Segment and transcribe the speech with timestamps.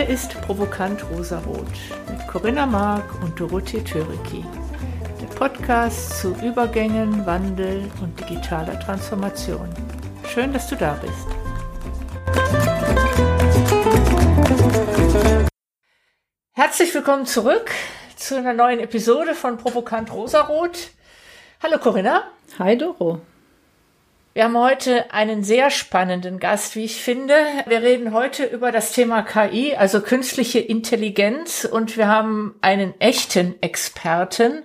[0.00, 1.68] Hier ist Provokant Rosarot
[2.08, 4.42] mit Corinna Mark und Dorothee Töriki.
[5.20, 9.68] Der Podcast zu Übergängen, Wandel und digitaler Transformation.
[10.26, 11.26] Schön, dass du da bist.
[16.52, 17.70] Herzlich willkommen zurück
[18.16, 20.92] zu einer neuen Episode von Provokant Rosarot.
[21.62, 22.22] Hallo Corinna.
[22.58, 23.20] Hi Doro.
[24.32, 27.34] Wir haben heute einen sehr spannenden Gast, wie ich finde.
[27.66, 33.60] Wir reden heute über das Thema KI, also künstliche Intelligenz, und wir haben einen echten
[33.60, 34.62] Experten.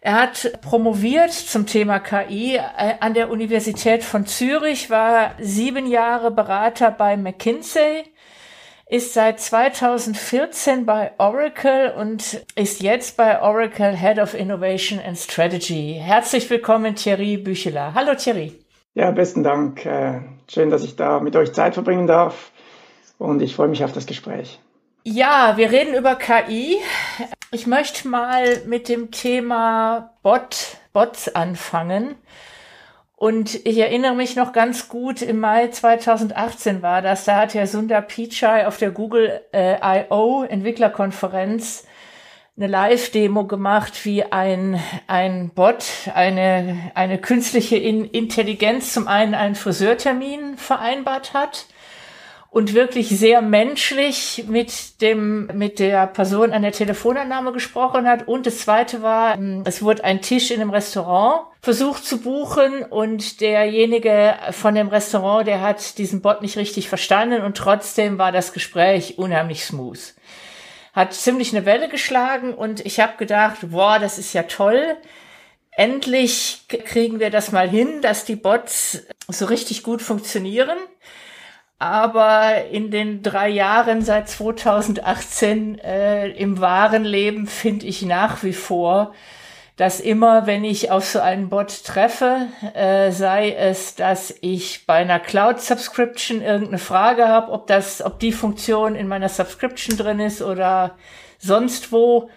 [0.00, 6.30] Er hat promoviert zum Thema KI äh, an der Universität von Zürich, war sieben Jahre
[6.30, 8.04] Berater bei McKinsey,
[8.86, 16.00] ist seit 2014 bei Oracle und ist jetzt bei Oracle Head of Innovation and Strategy.
[16.02, 17.92] Herzlich willkommen, Thierry Bücheler.
[17.92, 18.58] Hallo, Thierry.
[18.98, 19.86] Ja, besten Dank.
[19.86, 22.50] Äh, schön, dass ich da mit euch Zeit verbringen darf
[23.16, 24.58] und ich freue mich auf das Gespräch.
[25.04, 26.78] Ja, wir reden über KI.
[27.52, 32.16] Ich möchte mal mit dem Thema Bot, Bots anfangen.
[33.14, 37.68] Und ich erinnere mich noch ganz gut, im Mai 2018 war das, da hat Herr
[37.68, 40.42] Sundar Pichai auf der Google äh, I.O.
[40.42, 41.84] Entwicklerkonferenz
[42.58, 50.56] eine Live-Demo gemacht, wie ein, ein Bot, eine, eine künstliche Intelligenz zum einen einen Friseurtermin
[50.56, 51.66] vereinbart hat
[52.50, 58.26] und wirklich sehr menschlich mit dem, mit der Person an der Telefonannahme gesprochen hat.
[58.26, 63.40] Und das zweite war, es wurde ein Tisch in einem Restaurant versucht zu buchen und
[63.40, 68.52] derjenige von dem Restaurant, der hat diesen Bot nicht richtig verstanden und trotzdem war das
[68.52, 70.14] Gespräch unheimlich smooth
[70.92, 74.96] hat ziemlich eine Welle geschlagen und ich habe gedacht, boah, das ist ja toll.
[75.70, 80.78] Endlich kriegen wir das mal hin, dass die Bots so richtig gut funktionieren.
[81.78, 88.52] Aber in den drei Jahren seit 2018 äh, im wahren Leben finde ich nach wie
[88.52, 89.14] vor,
[89.78, 94.94] dass immer, wenn ich auf so einen Bot treffe, äh, sei es, dass ich bei
[94.94, 100.42] einer Cloud-Subscription irgendeine Frage habe, ob das, ob die Funktion in meiner Subscription drin ist
[100.42, 100.96] oder
[101.38, 102.28] sonst wo,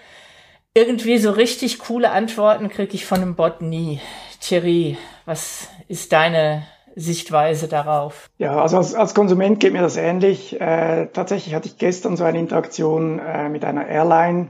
[0.76, 4.00] irgendwie so richtig coole Antworten kriege ich von einem Bot nie.
[4.40, 8.30] Thierry, was ist deine Sichtweise darauf?
[8.38, 10.62] Ja, also als, als Konsument geht mir das ähnlich.
[10.62, 14.50] Äh, tatsächlich hatte ich gestern so eine Interaktion äh, mit einer Airline,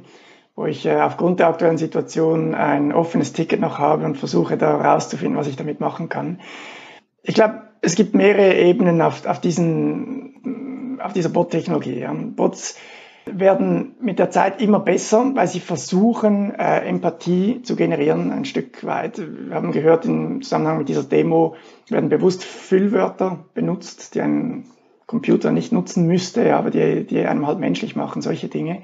[0.55, 4.77] wo ich äh, aufgrund der aktuellen Situation ein offenes Ticket noch habe und versuche da
[4.77, 6.39] rauszufinden, was ich damit machen kann.
[7.23, 12.05] Ich glaube, es gibt mehrere Ebenen auf, auf, diesen, auf dieser Bot-Technologie.
[12.35, 12.77] Bots
[13.25, 18.83] werden mit der Zeit immer besser, weil sie versuchen, äh, Empathie zu generieren, ein Stück
[18.83, 19.19] weit.
[19.19, 21.55] Wir haben gehört, im Zusammenhang mit dieser Demo
[21.89, 24.65] werden bewusst Füllwörter benutzt, die ein
[25.05, 28.81] Computer nicht nutzen müsste, aber die, die einem halt menschlich machen, solche Dinge.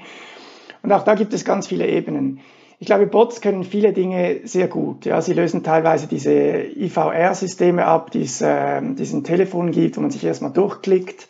[0.88, 2.40] Und auch da gibt es ganz viele Ebenen.
[2.80, 5.06] Ich glaube, Bots können viele Dinge sehr gut.
[5.06, 9.98] Ja, sie lösen teilweise diese IVR-Systeme ab, die es, äh, die es im Telefon gibt,
[9.98, 11.28] wo man sich erstmal durchklickt.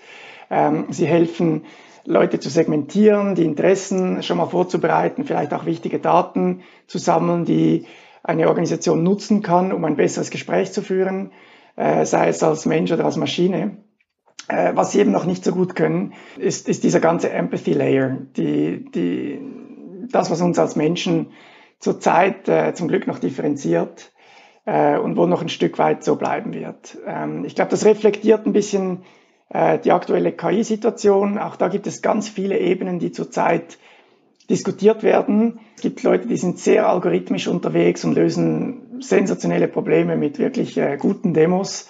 [0.51, 1.65] Ähm, sie helfen,
[2.05, 7.87] Leute zu segmentieren, die Interessen schon mal vorzubereiten, vielleicht auch wichtige Daten zu sammeln, die
[8.21, 11.31] eine Organisation nutzen kann, um ein besseres Gespräch zu führen,
[11.77, 13.77] äh, sei es als Mensch oder als Maschine.
[14.47, 18.17] Äh, was sie eben noch nicht so gut können, ist, ist dieser ganze Empathy Layer,
[18.37, 19.39] die, die,
[20.09, 21.27] das, was uns als Menschen
[21.79, 24.11] zurzeit äh, zum Glück noch differenziert
[24.65, 26.97] äh, und wo noch ein Stück weit so bleiben wird.
[27.05, 29.03] Ähm, ich glaube, das reflektiert ein bisschen
[29.49, 31.37] äh, die aktuelle KI-Situation.
[31.37, 33.77] Auch da gibt es ganz viele Ebenen, die zurzeit
[34.49, 35.59] diskutiert werden.
[35.75, 40.97] Es gibt Leute, die sind sehr algorithmisch unterwegs und lösen sensationelle Probleme mit wirklich äh,
[40.97, 41.89] guten Demos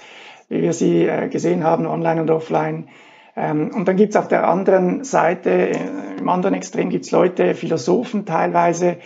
[0.49, 2.87] wie wir sie äh, gesehen haben, online und offline.
[3.35, 5.77] Ähm, und dann gibt es auf der anderen Seite, äh,
[6.17, 8.97] im anderen Extrem gibt es Leute, Philosophen teilweise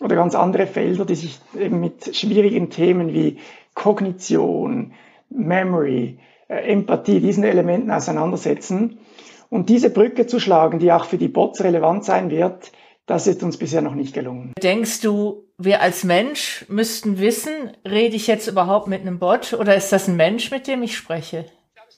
[0.00, 3.38] oder ganz andere Felder, die sich eben mit schwierigen Themen wie
[3.74, 4.92] Kognition,
[5.30, 8.98] Memory, äh, Empathie, diesen Elementen auseinandersetzen.
[9.48, 12.72] Und diese Brücke zu schlagen, die auch für die Bots relevant sein wird,
[13.06, 14.52] das ist uns bisher noch nicht gelungen.
[14.62, 17.52] Denkst du, wir als Mensch müssten wissen,
[17.88, 20.96] rede ich jetzt überhaupt mit einem Bot oder ist das ein Mensch, mit dem ich
[20.96, 21.46] spreche?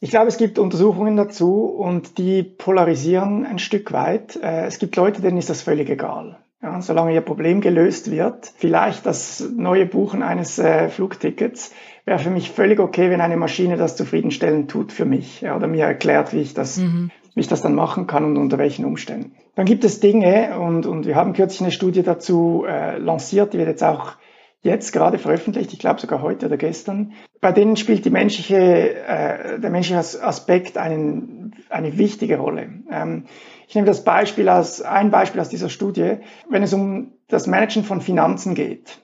[0.00, 4.36] Ich glaube, es gibt Untersuchungen dazu und die polarisieren ein Stück weit.
[4.36, 6.38] Äh, es gibt Leute, denen ist das völlig egal.
[6.62, 11.72] Ja, solange ihr Problem gelöst wird, vielleicht das neue Buchen eines äh, Flugtickets
[12.04, 15.68] wäre für mich völlig okay, wenn eine Maschine das zufriedenstellend tut für mich ja, oder
[15.68, 18.84] mir erklärt, wie ich das mhm wie ich das dann machen kann und unter welchen
[18.84, 19.36] Umständen.
[19.54, 23.58] Dann gibt es Dinge, und, und wir haben kürzlich eine Studie dazu äh, lanciert, die
[23.58, 24.16] wird jetzt auch
[24.60, 29.60] jetzt gerade veröffentlicht, ich glaube sogar heute oder gestern, bei denen spielt die menschliche, äh,
[29.60, 32.70] der menschliche Aspekt einen, eine wichtige Rolle.
[32.90, 33.26] Ähm,
[33.68, 36.16] ich nehme das Beispiel als ein Beispiel aus dieser Studie,
[36.50, 38.98] wenn es um das Managen von Finanzen geht.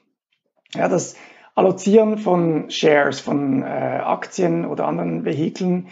[0.75, 1.15] Ja, das
[1.55, 5.87] Allozieren von Shares, von äh, Aktien oder anderen Vehikeln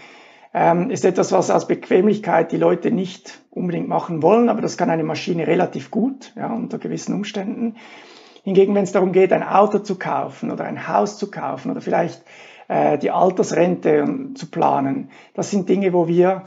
[0.55, 4.91] ähm, ist etwas, was aus Bequemlichkeit die Leute nicht unbedingt machen wollen, aber das kann
[4.91, 7.77] eine Maschine relativ gut, ja, unter gewissen Umständen.
[8.45, 11.81] Hingegen, wenn es darum geht, ein Auto zu kaufen oder ein Haus zu kaufen oder
[11.81, 12.23] vielleicht
[12.69, 16.43] äh, die Altersrente zu planen, das sind Dinge, wo wir,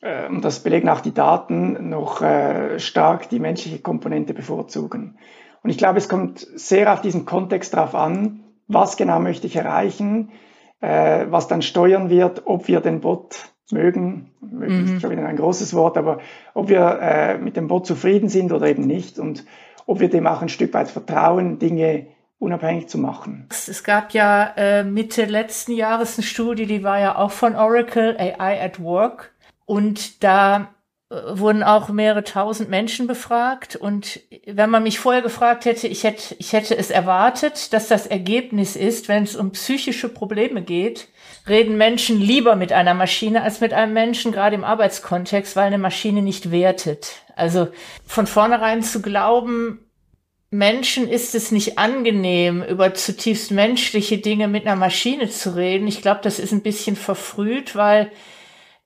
[0.00, 5.18] äh, und das belegen auch die Daten, noch äh, stark die menschliche Komponente bevorzugen.
[5.62, 9.56] Und ich glaube, es kommt sehr auf diesen Kontext drauf an, was genau möchte ich
[9.56, 10.30] erreichen,
[10.80, 14.96] äh, was dann steuern wird, ob wir den Bot mögen, mögen mhm.
[14.96, 16.20] ist schon wieder ein großes Wort, aber
[16.54, 19.18] ob wir äh, mit dem Bot zufrieden sind oder eben nicht.
[19.18, 19.44] Und
[19.86, 22.06] ob wir dem auch ein Stück weit vertrauen, Dinge
[22.38, 23.46] unabhängig zu machen.
[23.50, 28.16] Es gab ja äh, Mitte letzten Jahres eine Studie, die war ja auch von Oracle,
[28.18, 29.32] AI at Work.
[29.66, 30.70] Und da
[31.10, 33.76] äh, wurden auch mehrere tausend Menschen befragt.
[33.76, 38.06] Und wenn man mich vorher gefragt hätte, ich hätte, ich hätte es erwartet, dass das
[38.06, 41.08] Ergebnis ist, wenn es um psychische Probleme geht,
[41.50, 45.78] reden Menschen lieber mit einer Maschine als mit einem Menschen, gerade im Arbeitskontext, weil eine
[45.78, 47.16] Maschine nicht wertet.
[47.36, 47.68] Also
[48.06, 49.80] von vornherein zu glauben,
[50.50, 55.86] Menschen ist es nicht angenehm, über zutiefst menschliche Dinge mit einer Maschine zu reden.
[55.86, 58.10] Ich glaube, das ist ein bisschen verfrüht, weil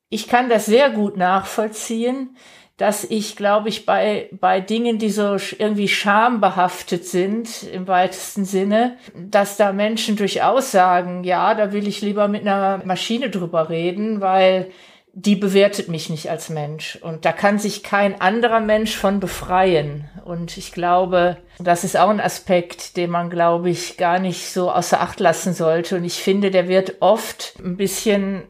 [0.08, 2.36] ich kann das sehr gut nachvollziehen,
[2.76, 8.96] dass ich, glaube ich, bei, bei Dingen, die so irgendwie schambehaftet sind, im weitesten Sinne,
[9.14, 14.20] dass da Menschen durchaus sagen, ja, da will ich lieber mit einer Maschine drüber reden,
[14.20, 14.70] weil
[15.16, 16.98] die bewertet mich nicht als Mensch.
[17.00, 20.08] Und da kann sich kein anderer Mensch von befreien.
[20.24, 24.72] Und ich glaube, das ist auch ein Aspekt, den man, glaube ich, gar nicht so
[24.72, 25.96] außer Acht lassen sollte.
[25.96, 28.42] Und ich finde, der wird oft ein bisschen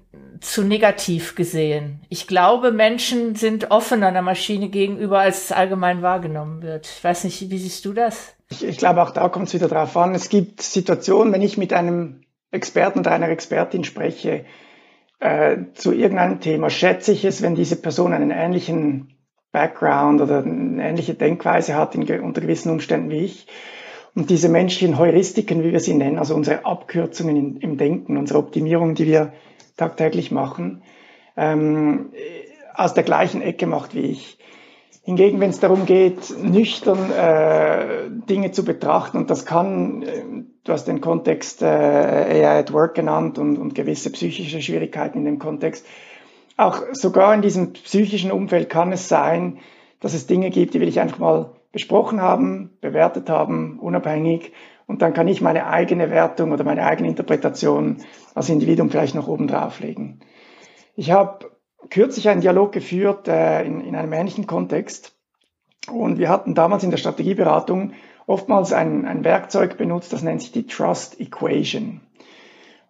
[0.45, 2.01] zu negativ gesehen.
[2.09, 6.87] Ich glaube, Menschen sind offener einer Maschine gegenüber, als es allgemein wahrgenommen wird.
[6.87, 8.35] Ich weiß nicht, wie siehst du das?
[8.51, 10.15] Ich, ich glaube, auch da kommt es wieder drauf an.
[10.15, 12.21] Es gibt Situationen, wenn ich mit einem
[12.51, 14.45] Experten oder einer Expertin spreche
[15.19, 19.17] äh, zu irgendeinem Thema, schätze ich es, wenn diese Person einen ähnlichen
[19.51, 23.47] Background oder eine ähnliche Denkweise hat in, unter gewissen Umständen wie ich.
[24.15, 28.39] Und diese menschlichen Heuristiken, wie wir sie nennen, also unsere Abkürzungen in, im Denken, unsere
[28.39, 29.33] Optimierung, die wir
[29.77, 30.83] tagtäglich machen,
[31.37, 32.13] ähm,
[32.75, 34.39] aus der gleichen Ecke macht wie ich.
[35.03, 40.25] Hingegen, wenn es darum geht, nüchtern äh, Dinge zu betrachten, und das kann, äh,
[40.65, 45.27] du hast den Kontext äh, AI at Work genannt und, und gewisse psychische Schwierigkeiten in
[45.27, 45.87] dem Kontext,
[46.57, 49.59] auch sogar in diesem psychischen Umfeld kann es sein,
[50.01, 54.53] dass es Dinge gibt, die will ich einfach mal besprochen haben, bewertet haben, unabhängig
[54.87, 57.99] und dann kann ich meine eigene Wertung oder meine eigene Interpretation
[58.35, 60.21] als Individuum vielleicht noch oben drauflegen.
[60.95, 61.51] Ich habe
[61.91, 65.17] kürzlich einen Dialog geführt äh, in, in einem ähnlichen Kontext
[65.91, 67.93] und wir hatten damals in der Strategieberatung
[68.27, 72.01] oftmals ein, ein Werkzeug benutzt, das nennt sich die Trust Equation.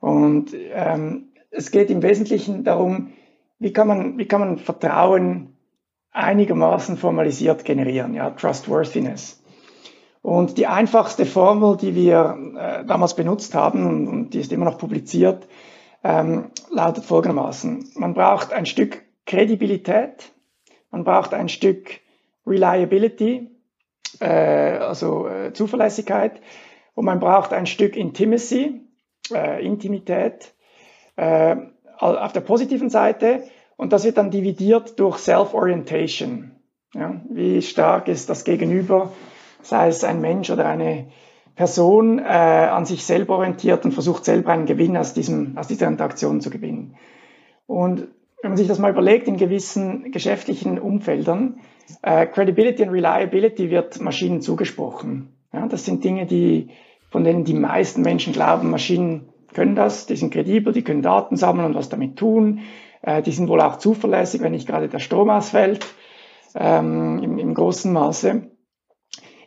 [0.01, 3.13] Und ähm, es geht im Wesentlichen darum,
[3.59, 5.57] wie kann man, wie kann man Vertrauen
[6.13, 9.43] einigermaßen formalisiert generieren, ja, Trustworthiness.
[10.25, 14.79] Und die einfachste Formel, die wir äh, damals benutzt haben und, die ist immer noch
[14.79, 15.47] publiziert,
[16.03, 17.91] ähm, lautet folgendermaßen.
[17.97, 20.33] Man braucht ein Stück Kredibilität,
[20.91, 22.01] man braucht ein Stück
[22.47, 23.51] Reliability,
[24.21, 26.41] äh, also äh, Zuverlässigkeit,
[26.95, 28.81] und man braucht ein Stück Intimacy,
[29.31, 30.55] äh, Intimität
[31.17, 31.55] äh,
[31.99, 33.43] auf der positiven Seite
[33.77, 36.53] und das wird dann dividiert durch Self-Orientation.
[36.95, 39.13] Ja, wie stark ist das Gegenüber
[39.65, 41.07] sei es ein Mensch oder eine
[41.55, 45.87] Person, äh, an sich selber orientiert und versucht selber einen Gewinn aus, diesem, aus dieser
[45.87, 46.97] Interaktion zu gewinnen.
[47.67, 48.09] Und
[48.43, 51.61] wenn man sich das mal überlegt, in gewissen geschäftlichen Umfeldern,
[52.03, 55.35] äh, Credibility und Reliability wird Maschinen zugesprochen.
[55.53, 56.69] Ja, das sind Dinge, die,
[57.11, 61.37] von denen die meisten Menschen glauben, Maschinen können das, die sind kredibel, die können Daten
[61.37, 62.61] sammeln und was damit tun.
[63.03, 65.87] Äh, die sind wohl auch zuverlässig, wenn nicht gerade der Strom ausfällt,
[66.57, 68.51] ähm, im, im großen Maße.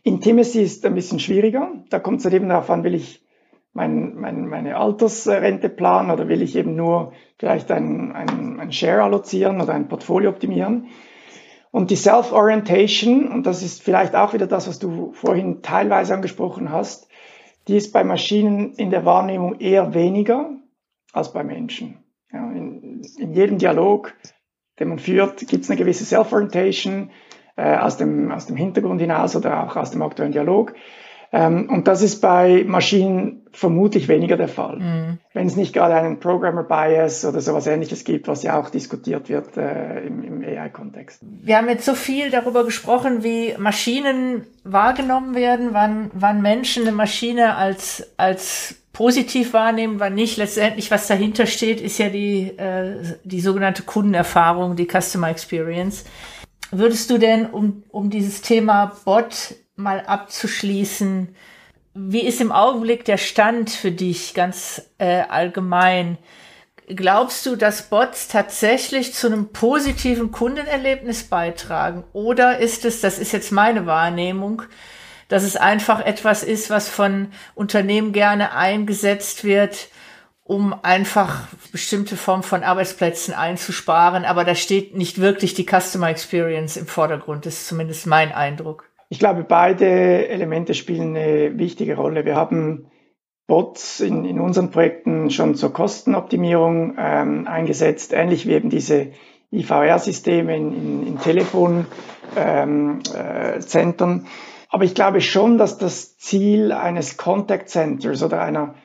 [0.07, 1.71] Intimacy ist ein bisschen schwieriger.
[1.89, 3.25] Da kommt es halt eben darauf an, will ich
[3.73, 9.03] mein, mein, meine Altersrente planen oder will ich eben nur vielleicht ein, ein, ein Share
[9.03, 10.87] allozieren oder ein Portfolio optimieren.
[11.71, 16.71] Und die Self-Orientation, und das ist vielleicht auch wieder das, was du vorhin teilweise angesprochen
[16.71, 17.07] hast,
[17.67, 20.55] die ist bei Maschinen in der Wahrnehmung eher weniger
[21.11, 22.03] als bei Menschen.
[22.31, 24.13] Ja, in, in jedem Dialog,
[24.79, 27.11] den man führt, gibt es eine gewisse Self-Orientation
[27.57, 30.73] äh, aus, dem, aus dem Hintergrund hinaus oder auch aus dem aktuellen Dialog.
[31.33, 34.77] Ähm, und das ist bei Maschinen vermutlich weniger der Fall.
[34.77, 35.17] Mhm.
[35.33, 39.27] Wenn es nicht gerade einen Programmer Bias oder sowas ähnliches gibt, was ja auch diskutiert
[39.27, 41.21] wird äh, im, im AI-Kontext.
[41.43, 46.93] Wir haben jetzt so viel darüber gesprochen, wie Maschinen wahrgenommen werden, wann, wann Menschen eine
[46.93, 50.37] Maschine als, als positiv wahrnehmen, wann nicht.
[50.37, 56.05] Letztendlich, was dahinter steht, ist ja die, äh, die sogenannte Kundenerfahrung, die Customer Experience.
[56.71, 61.35] Würdest du denn, um, um dieses Thema Bot mal abzuschließen,
[61.93, 66.17] wie ist im Augenblick der Stand für dich ganz äh, allgemein?
[66.87, 72.03] Glaubst du, dass Bots tatsächlich zu einem positiven Kundenerlebnis beitragen?
[72.13, 74.61] Oder ist es, das ist jetzt meine Wahrnehmung,
[75.27, 79.89] dass es einfach etwas ist, was von Unternehmen gerne eingesetzt wird,
[80.47, 84.23] um einfach bestimmte Formen von Arbeitsplätzen einzusparen.
[84.23, 87.45] Aber da steht nicht wirklich die Customer Experience im Vordergrund.
[87.45, 88.85] Das ist zumindest mein Eindruck.
[89.09, 92.25] Ich glaube, beide Elemente spielen eine wichtige Rolle.
[92.25, 92.89] Wir haben
[93.45, 99.11] Bots in, in unseren Projekten schon zur Kostenoptimierung ähm, eingesetzt, ähnlich wie eben diese
[99.51, 101.85] IVR-Systeme in, in, in Telefonzentren.
[102.35, 104.27] Ähm, äh,
[104.69, 108.75] Aber ich glaube schon, dass das Ziel eines Contact Centers oder einer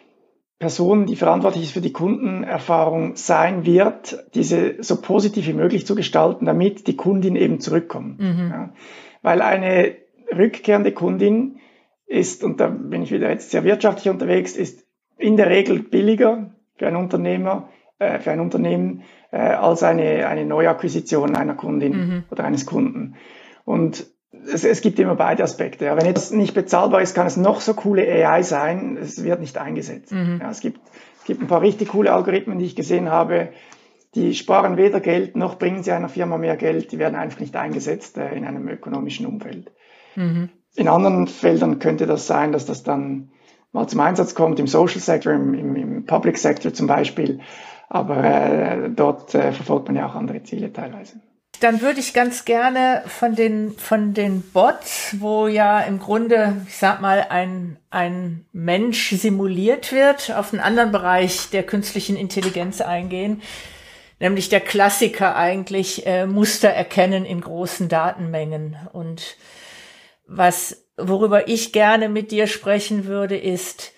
[0.62, 5.96] Person, die verantwortlich ist für die Kundenerfahrung, sein wird, diese so positiv wie möglich zu
[5.96, 8.20] gestalten, damit die Kundin eben zurückkommt.
[8.20, 8.50] Mhm.
[8.52, 8.72] Ja.
[9.22, 9.96] Weil eine
[10.32, 11.56] rückkehrende Kundin
[12.06, 14.86] ist, und da bin ich wieder jetzt sehr wirtschaftlich unterwegs, ist
[15.18, 19.02] in der Regel billiger für ein Unternehmer, äh, für ein Unternehmen,
[19.32, 22.24] äh, als eine, eine Neuakquisition einer Kundin mhm.
[22.30, 23.16] oder eines Kunden.
[23.64, 24.06] Und
[24.46, 25.84] es, es gibt immer beide Aspekte.
[25.84, 25.96] Ja.
[25.96, 29.58] Wenn etwas nicht bezahlbar ist, kann es noch so coole AI sein, es wird nicht
[29.58, 30.12] eingesetzt.
[30.12, 30.38] Mhm.
[30.40, 30.80] Ja, es, gibt,
[31.18, 33.50] es gibt ein paar richtig coole Algorithmen, die ich gesehen habe,
[34.14, 37.56] die sparen weder Geld noch bringen sie einer Firma mehr Geld, die werden einfach nicht
[37.56, 39.72] eingesetzt äh, in einem ökonomischen Umfeld.
[40.16, 40.50] Mhm.
[40.74, 43.30] In anderen Feldern könnte das sein, dass das dann
[43.72, 47.40] mal zum Einsatz kommt, im Social Sector, im, im, im Public Sector zum Beispiel.
[47.88, 51.20] Aber äh, dort äh, verfolgt man ja auch andere Ziele teilweise.
[51.62, 56.76] Dann würde ich ganz gerne von den, von den Bots, wo ja im Grunde, ich
[56.76, 63.42] sag mal, ein, ein Mensch simuliert wird, auf einen anderen Bereich der künstlichen Intelligenz eingehen.
[64.18, 68.76] Nämlich der Klassiker eigentlich, äh, Muster erkennen in großen Datenmengen.
[68.92, 69.36] Und
[70.26, 73.92] was, worüber ich gerne mit dir sprechen würde, ist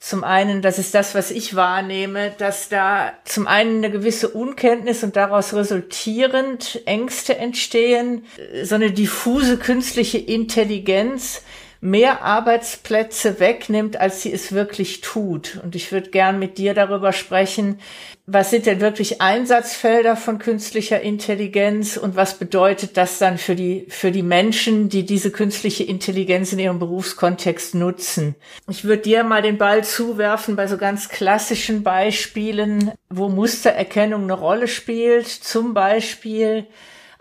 [0.00, 5.04] zum einen, das ist das, was ich wahrnehme, dass da zum einen eine gewisse Unkenntnis
[5.04, 8.24] und daraus resultierend Ängste entstehen,
[8.62, 11.42] so eine diffuse künstliche Intelligenz
[11.80, 15.60] mehr Arbeitsplätze wegnimmt, als sie es wirklich tut.
[15.62, 17.78] Und ich würde gern mit dir darüber sprechen,
[18.26, 23.86] was sind denn wirklich Einsatzfelder von künstlicher Intelligenz und was bedeutet das dann für die,
[23.88, 28.36] für die Menschen, die diese künstliche Intelligenz in ihrem Berufskontext nutzen?
[28.68, 34.34] Ich würde dir mal den Ball zuwerfen bei so ganz klassischen Beispielen, wo Mustererkennung eine
[34.34, 35.26] Rolle spielt.
[35.26, 36.66] Zum Beispiel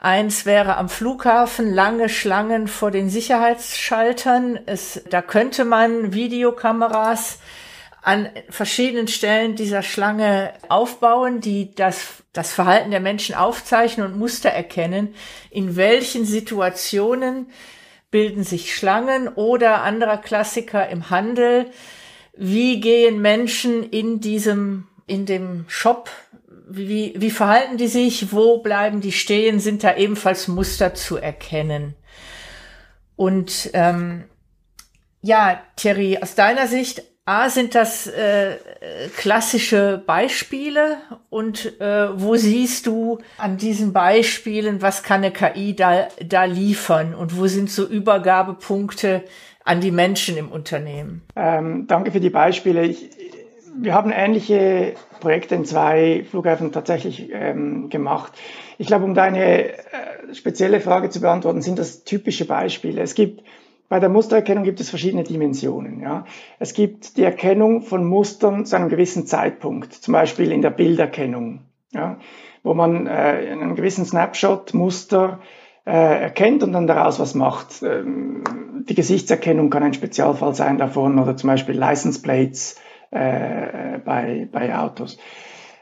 [0.01, 4.58] Eins wäre am Flughafen lange Schlangen vor den Sicherheitsschaltern.
[4.65, 7.39] Es, da könnte man Videokameras
[8.01, 14.50] an verschiedenen Stellen dieser Schlange aufbauen, die das, das Verhalten der Menschen aufzeichnen und Muster
[14.50, 15.13] erkennen,
[15.51, 17.48] in welchen Situationen
[18.10, 21.72] bilden sich Schlangen oder anderer Klassiker im Handel,
[22.38, 26.10] wie gehen Menschen in diesem, in dem Shop,
[26.69, 31.95] wie, wie verhalten die sich, wo bleiben die stehen, sind da ebenfalls Muster zu erkennen.
[33.15, 34.25] Und ähm,
[35.21, 38.55] ja, Thierry, aus deiner Sicht A, sind das äh,
[39.15, 40.97] klassische Beispiele
[41.29, 47.13] und äh, wo siehst du an diesen Beispielen, was kann eine KI da, da liefern
[47.13, 49.25] und wo sind so Übergabepunkte
[49.63, 51.21] an die Menschen im Unternehmen?
[51.35, 52.88] Ähm, danke für die Beispiele.
[52.88, 53.11] Ich,
[53.81, 58.33] wir haben ähnliche Projekte in zwei Flughäfen tatsächlich ähm, gemacht.
[58.77, 59.74] Ich glaube, um deine äh,
[60.33, 63.01] spezielle Frage zu beantworten, sind das typische Beispiele.
[63.01, 63.43] Es gibt
[63.89, 66.01] bei der Mustererkennung gibt es verschiedene Dimensionen.
[66.01, 66.25] Ja.
[66.59, 71.62] Es gibt die Erkennung von Mustern zu einem gewissen Zeitpunkt, zum Beispiel in der Bilderkennung,
[71.91, 72.19] ja,
[72.62, 75.39] wo man äh, in einem gewissen Snapshot Muster
[75.86, 77.81] äh, erkennt und dann daraus was macht.
[77.81, 78.43] Ähm,
[78.88, 82.75] die Gesichtserkennung kann ein Spezialfall sein davon oder zum Beispiel License Plates
[83.12, 85.18] äh, bei, bei Autos,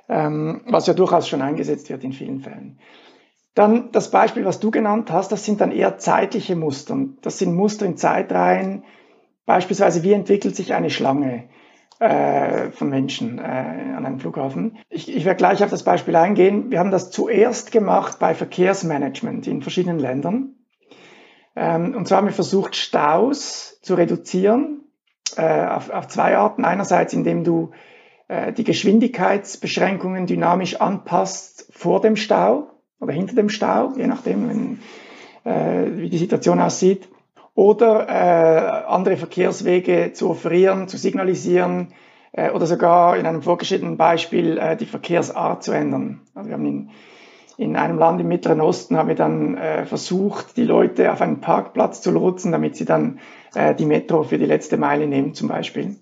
[0.10, 2.80] ähm, was ja durchaus schon eingesetzt wird in vielen Fällen.
[3.54, 6.96] Dann das Beispiel, was du genannt hast, das sind dann eher zeitliche Muster.
[7.22, 8.84] Das sind Muster in Zeitreihen.
[9.48, 11.46] Beispielsweise, wie entwickelt sich eine Schlange
[12.00, 14.78] äh, von Menschen äh, an einem Flughafen?
[14.90, 16.70] Ich, ich werde gleich auf das Beispiel eingehen.
[16.70, 20.54] Wir haben das zuerst gemacht bei Verkehrsmanagement in verschiedenen Ländern.
[21.56, 24.87] Ähm, und zwar haben wir versucht, Staus zu reduzieren
[25.36, 26.66] äh, auf, auf zwei Arten.
[26.66, 27.72] Einerseits, indem du
[28.28, 32.70] äh, die Geschwindigkeitsbeschränkungen dynamisch anpasst vor dem Stau
[33.00, 34.80] oder hinter dem Stau, je nachdem, wenn,
[35.44, 37.10] äh, wie die Situation aussieht.
[37.56, 41.94] Oder äh, andere Verkehrswege zu offerieren, zu signalisieren
[42.32, 46.22] äh, oder sogar in einem vorgeschrittenen Beispiel äh, die Verkehrsart zu ändern.
[46.36, 46.90] Also wir haben in,
[47.58, 51.42] in einem Land im Mittleren Osten haben wir dann äh, versucht, die Leute auf einen
[51.42, 53.20] Parkplatz zu lotsen, damit sie dann
[53.58, 55.96] äh, die Metro für die letzte Meile nehmen zum Beispiel.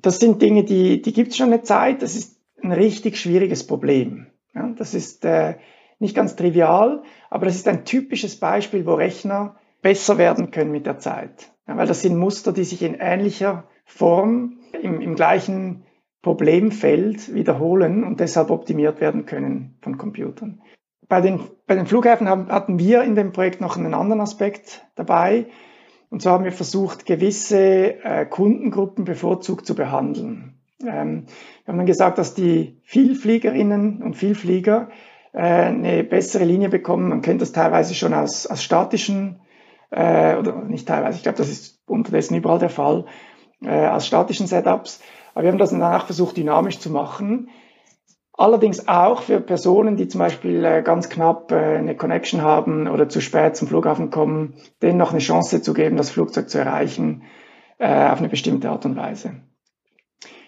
[0.00, 2.02] Das sind Dinge, die, die gibt es schon eine Zeit.
[2.02, 4.26] Das ist ein richtig schwieriges Problem.
[4.54, 5.56] Ja, das ist äh,
[5.98, 10.86] nicht ganz trivial, aber das ist ein typisches Beispiel, wo Rechner besser werden können mit
[10.86, 11.52] der Zeit.
[11.68, 15.84] Ja, weil das sind Muster, die sich in ähnlicher Form im, im gleichen
[16.22, 20.62] Problemfeld wiederholen und deshalb optimiert werden können von Computern.
[21.08, 24.86] Bei den, bei den Flughäfen haben, hatten wir in dem Projekt noch einen anderen Aspekt
[24.94, 25.46] dabei.
[26.12, 30.60] Und zwar haben wir versucht, gewisse äh, Kundengruppen bevorzugt zu behandeln.
[30.82, 31.24] Ähm,
[31.64, 34.90] wir haben dann gesagt, dass die Vielfliegerinnen und Vielflieger
[35.32, 37.08] äh, eine bessere Linie bekommen.
[37.08, 39.40] Man kennt das teilweise schon aus, aus statischen,
[39.90, 43.06] äh, oder nicht teilweise, ich glaube, das ist unterdessen überall der Fall,
[43.62, 45.00] äh, aus statischen Setups.
[45.32, 47.48] Aber wir haben das danach versucht, dynamisch zu machen.
[48.34, 53.08] Allerdings auch für Personen, die zum Beispiel äh, ganz knapp äh, eine Connection haben oder
[53.08, 57.24] zu spät zum Flughafen kommen, denen noch eine Chance zu geben, das Flugzeug zu erreichen
[57.78, 59.34] äh, auf eine bestimmte Art und Weise.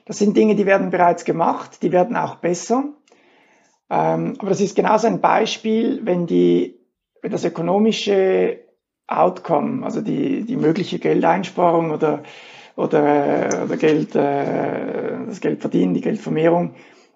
[0.07, 2.85] Das sind Dinge, die werden bereits gemacht, die werden auch besser.
[3.91, 6.81] Ähm, aber das ist genauso ein Beispiel, wenn, die,
[7.21, 8.61] wenn das ökonomische
[9.07, 12.23] Outcome, also die, die mögliche Geldeinsparung oder,
[12.77, 16.75] oder, oder Geld, das Geld verdienen, die Geldvermehrung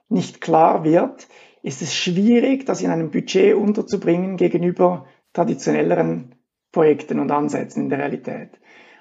[0.09, 1.29] nicht klar wird,
[1.63, 6.35] ist es schwierig, das in einem Budget unterzubringen gegenüber traditionelleren
[6.73, 8.59] Projekten und Ansätzen in der Realität.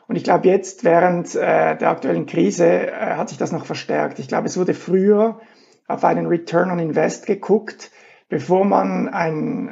[0.08, 4.20] Und ich glaube, jetzt während äh, der aktuellen Krise äh, hat sich das noch verstärkt.
[4.20, 5.42] Ich glaube, es wurde früher
[5.88, 7.92] auf einen Return on Invest geguckt,
[8.30, 9.68] bevor man ein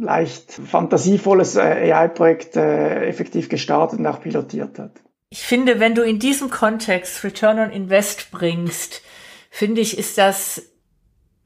[0.00, 5.02] äh, leicht fantasievolles äh, AI-Projekt äh, effektiv gestartet und auch pilotiert hat.
[5.30, 9.02] Ich finde, wenn du in diesem Kontext Return on Invest bringst,
[9.54, 10.62] finde ich, ist das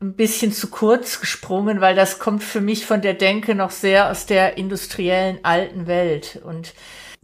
[0.01, 4.11] ein bisschen zu kurz gesprungen, weil das kommt für mich von der Denke noch sehr
[4.11, 6.41] aus der industriellen alten Welt.
[6.43, 6.73] Und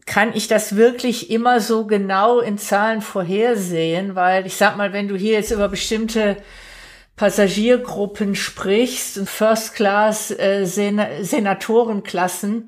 [0.05, 4.14] kann ich das wirklich immer so genau in Zahlen vorhersehen?
[4.14, 6.37] Weil ich sag mal, wenn du hier jetzt über bestimmte
[7.16, 10.66] Passagiergruppen sprichst, First Class äh,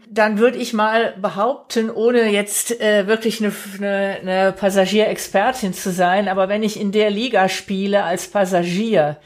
[0.09, 6.28] dann würde ich mal behaupten, ohne jetzt äh, wirklich eine, eine, eine Passagierexpertin zu sein,
[6.28, 9.16] aber wenn ich in der Liga spiele als Passagier,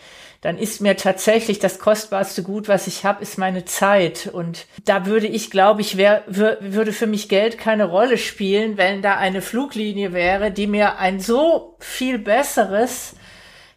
[0.40, 4.30] dann ist mir tatsächlich das kostbarste Gut, was ich habe, ist meine Zeit.
[4.32, 9.02] Und da würde ich, glaube ich, wär, würde für mich Geld keine Rolle spielen, wenn
[9.02, 13.16] da eine Fluglinie wäre, die mir ein so viel besseres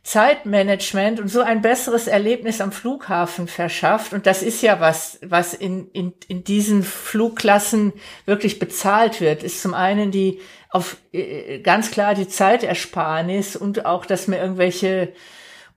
[0.03, 4.11] Zeitmanagement und so ein besseres Erlebnis am Flughafen verschafft.
[4.11, 7.93] Und das ist ja was, was in, in, in diesen Flugklassen
[8.25, 14.05] wirklich bezahlt wird, ist zum einen die auf äh, ganz klar die Zeitersparnis und auch,
[14.05, 15.13] dass mir irgendwelche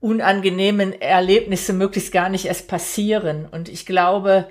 [0.01, 3.47] unangenehmen Erlebnisse möglichst gar nicht erst passieren.
[3.51, 4.49] Und ich glaube,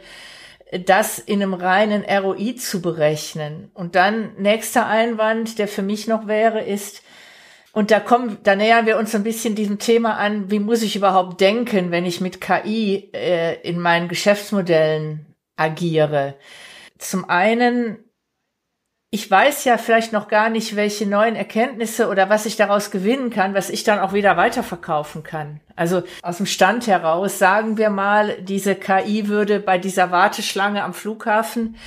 [0.86, 3.72] das in einem reinen ROI zu berechnen.
[3.74, 7.02] Und dann nächster Einwand, der für mich noch wäre, ist,
[7.76, 10.96] und da kommen, da nähern wir uns ein bisschen diesem Thema an, wie muss ich
[10.96, 15.26] überhaupt denken, wenn ich mit KI äh, in meinen Geschäftsmodellen
[15.58, 16.36] agiere.
[16.98, 17.98] Zum einen
[19.16, 23.30] ich weiß ja vielleicht noch gar nicht, welche neuen Erkenntnisse oder was ich daraus gewinnen
[23.30, 25.62] kann, was ich dann auch wieder weiterverkaufen kann.
[25.78, 30.94] Also aus dem Stand heraus sagen wir mal, diese KI würde bei dieser Warteschlange am
[30.94, 31.78] Flughafen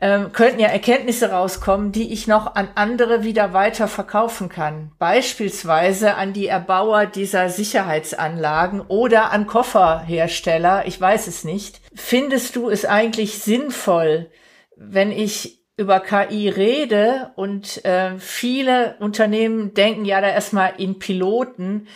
[0.00, 4.92] ähm, könnten ja Erkenntnisse rauskommen, die ich noch an andere wieder weiter verkaufen kann.
[4.98, 10.86] Beispielsweise an die Erbauer dieser Sicherheitsanlagen oder an Kofferhersteller.
[10.86, 11.80] Ich weiß es nicht.
[11.94, 14.30] Findest du es eigentlich sinnvoll,
[14.76, 21.86] wenn ich über KI rede und äh, viele Unternehmen denken ja da erstmal in Piloten,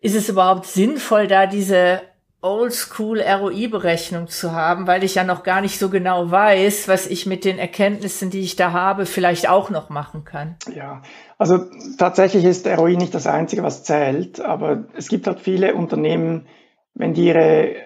[0.00, 2.02] ist es überhaupt sinnvoll, da diese
[2.40, 7.26] Oldschool ROI-Berechnung zu haben, weil ich ja noch gar nicht so genau weiß, was ich
[7.26, 10.54] mit den Erkenntnissen, die ich da habe, vielleicht auch noch machen kann.
[10.72, 11.02] Ja,
[11.36, 11.58] also
[11.98, 16.46] tatsächlich ist ROI nicht das Einzige, was zählt, aber es gibt halt viele Unternehmen,
[16.94, 17.84] wenn die ihre äh,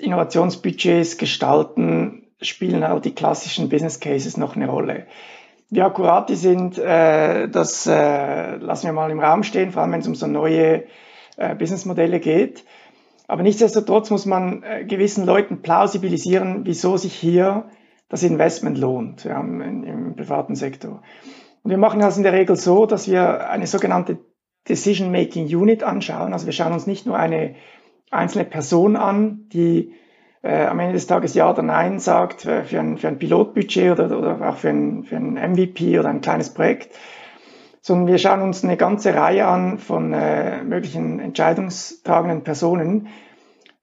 [0.00, 5.06] Innovationsbudgets gestalten, spielen halt die klassischen Business Cases noch eine Rolle.
[5.70, 9.92] Wie akkurat die sind, äh, das äh, lassen wir mal im Raum stehen, vor allem
[9.92, 10.84] wenn es um so neue
[11.58, 12.64] Businessmodelle geht.
[13.28, 17.68] Aber nichtsdestotrotz muss man äh, gewissen Leuten plausibilisieren, wieso sich hier
[18.08, 21.02] das Investment lohnt ja, im, privaten Sektor.
[21.62, 24.18] Und wir machen das in der Regel so, dass wir eine sogenannte
[24.68, 26.32] Decision-Making Unit anschauen.
[26.32, 27.56] Also wir schauen uns nicht nur eine
[28.10, 29.92] einzelne Person an, die
[30.42, 33.90] äh, am Ende des Tages Ja oder Nein sagt äh, für, ein, für ein Pilotbudget
[33.92, 36.96] oder, oder auch für ein, für ein MVP oder ein kleines Projekt,
[37.86, 43.06] sondern wir schauen uns eine ganze Reihe an von äh, möglichen entscheidungstragenden Personen.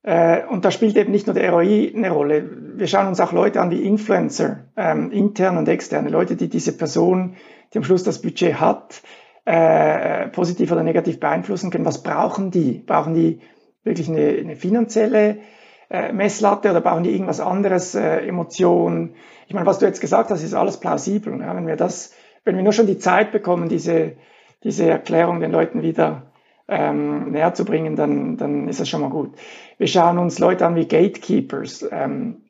[0.02, 2.50] Äh, und da spielt eben nicht nur der ROI eine Rolle.
[2.76, 6.76] Wir schauen uns auch Leute an wie Influencer, ähm, intern und externe, Leute, die diese
[6.76, 7.38] Person,
[7.74, 9.04] die am Schluss das Budget hat,
[9.46, 11.86] äh, positiv oder negativ beeinflussen können.
[11.86, 12.84] Was brauchen die?
[12.86, 13.40] Brauchen die
[13.86, 15.38] wirklich eine, eine finanzielle
[15.90, 19.16] äh, Messlatte oder brauchen die irgendwas anderes, äh, Emotionen?
[19.48, 21.40] Ich meine, was du jetzt gesagt hast, ist alles plausibel.
[21.40, 21.56] Ja?
[21.56, 24.14] Wenn wir das, wenn wir nur schon die Zeit bekommen, diese,
[24.64, 26.34] diese Erklärung den Leuten wieder
[26.68, 29.36] ähm, näher zu bringen, dann, dann ist das schon mal gut.
[29.78, 32.44] Wir schauen uns Leute an wie Gatekeepers ähm,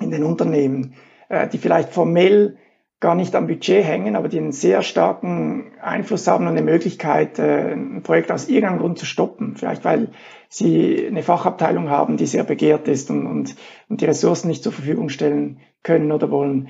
[0.00, 0.94] in den Unternehmen,
[1.28, 2.58] äh, die vielleicht formell
[2.98, 7.38] gar nicht am Budget hängen, aber die einen sehr starken Einfluss haben und eine Möglichkeit,
[7.38, 9.54] äh, ein Projekt aus irgendeinem Grund zu stoppen.
[9.56, 10.08] Vielleicht weil
[10.48, 13.56] sie eine Fachabteilung haben, die sehr begehrt ist und, und,
[13.88, 16.68] und die Ressourcen nicht zur Verfügung stellen können oder wollen.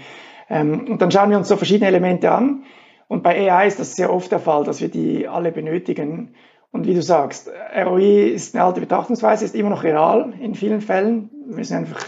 [0.48, 2.64] Ähm, und dann schauen wir uns so verschiedene Elemente an.
[3.08, 6.34] Und bei AI ist das sehr oft der Fall, dass wir die alle benötigen.
[6.72, 10.80] Und wie du sagst, ROI ist eine alte Betrachtungsweise, ist immer noch real in vielen
[10.80, 11.30] Fällen.
[11.46, 12.04] Wir müssen einfach,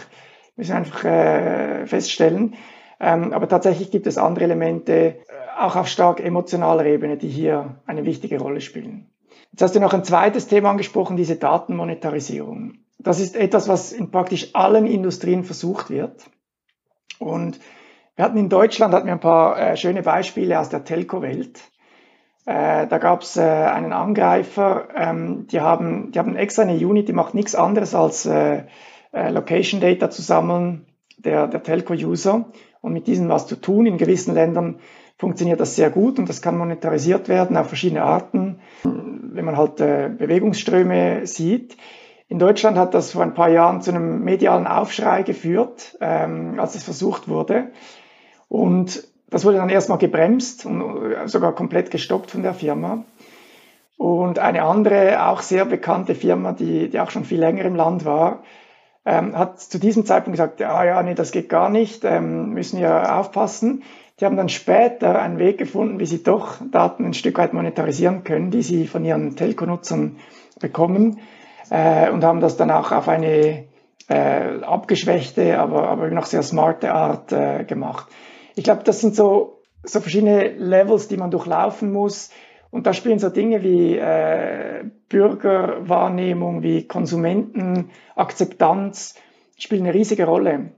[0.55, 2.55] müssen einfach äh, feststellen.
[2.99, 5.15] Ähm, aber tatsächlich gibt es andere Elemente, äh,
[5.57, 9.09] auch auf stark emotionaler Ebene, die hier eine wichtige Rolle spielen.
[9.51, 12.73] Jetzt hast du noch ein zweites Thema angesprochen, diese Datenmonetarisierung.
[12.99, 16.29] Das ist etwas, was in praktisch allen Industrien versucht wird.
[17.17, 17.59] Und
[18.19, 21.61] wir hatten in Deutschland hatten wir ein paar äh, schöne Beispiele aus der Telco-Welt.
[22.45, 27.07] Äh, da gab es äh, einen Angreifer, ähm, die, haben, die haben extra eine Unit,
[27.07, 28.63] die macht nichts anderes als äh,
[29.13, 30.85] äh, Location Data zu sammeln,
[31.17, 32.51] der, der Telco-User
[32.81, 33.85] und mit diesen was zu tun.
[33.85, 34.79] In gewissen Ländern
[35.17, 39.79] funktioniert das sehr gut und das kann monetarisiert werden auf verschiedene Arten, wenn man halt
[39.79, 41.77] äh, Bewegungsströme sieht.
[42.27, 46.75] In Deutschland hat das vor ein paar Jahren zu einem medialen Aufschrei geführt, ähm, als
[46.75, 47.71] es versucht wurde.
[48.49, 53.05] Und das wurde dann erstmal gebremst und äh, sogar komplett gestoppt von der Firma.
[53.97, 58.05] Und eine andere, auch sehr bekannte Firma, die, die auch schon viel länger im Land
[58.05, 58.43] war,
[59.05, 62.79] ähm, hat zu diesem Zeitpunkt gesagt, ja, ja, nee, das geht gar nicht, ähm, müssen
[62.79, 63.83] wir aufpassen.
[64.19, 68.23] Die haben dann später einen Weg gefunden, wie sie doch Daten ein Stück weit monetarisieren
[68.23, 70.17] können, die sie von ihren Telco-Nutzern
[70.59, 71.19] bekommen
[71.69, 73.65] äh, und haben das dann auch auf eine
[74.09, 78.07] äh, abgeschwächte, aber, aber noch sehr smarte Art äh, gemacht.
[78.59, 82.29] Ich glaube, das sind so, so verschiedene Levels, die man durchlaufen muss,
[82.71, 89.15] und da spielen so Dinge wie äh, Bürgerwahrnehmung, wie Konsumentenakzeptanz,
[89.57, 90.73] spielen eine riesige Rolle.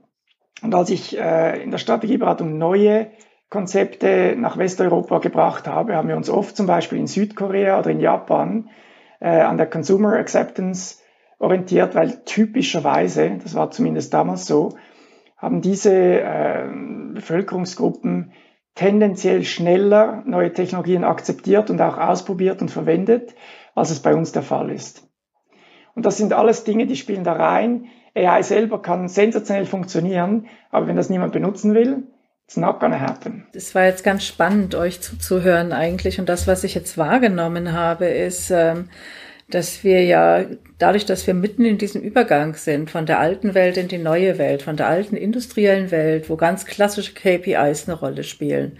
[0.62, 3.10] Und als ich äh, in der Strategieberatung neue
[3.50, 7.98] Konzepte nach Westeuropa gebracht habe, haben wir uns oft zum Beispiel in Südkorea oder in
[7.98, 8.70] Japan
[9.18, 11.00] äh, an der Consumer Acceptance
[11.40, 14.76] orientiert, weil typischerweise, das war zumindest damals so,
[15.36, 16.68] haben diese äh,
[17.12, 18.32] Bevölkerungsgruppen
[18.74, 23.34] tendenziell schneller neue Technologien akzeptiert und auch ausprobiert und verwendet,
[23.74, 25.08] als es bei uns der Fall ist.
[25.94, 27.86] Und das sind alles Dinge, die spielen da rein.
[28.14, 32.04] AI selber kann sensationell funktionieren, aber wenn das niemand benutzen will,
[32.46, 33.46] it's not gonna happen.
[33.52, 36.18] Es war jetzt ganz spannend, euch zuzuhören eigentlich.
[36.18, 38.88] Und das, was ich jetzt wahrgenommen habe, ist, ähm,
[39.50, 40.44] dass wir ja
[40.78, 44.38] dadurch, dass wir mitten in diesem Übergang sind von der alten Welt in die neue
[44.38, 48.78] Welt, von der alten industriellen Welt, wo ganz klassische KPIs eine Rolle spielen,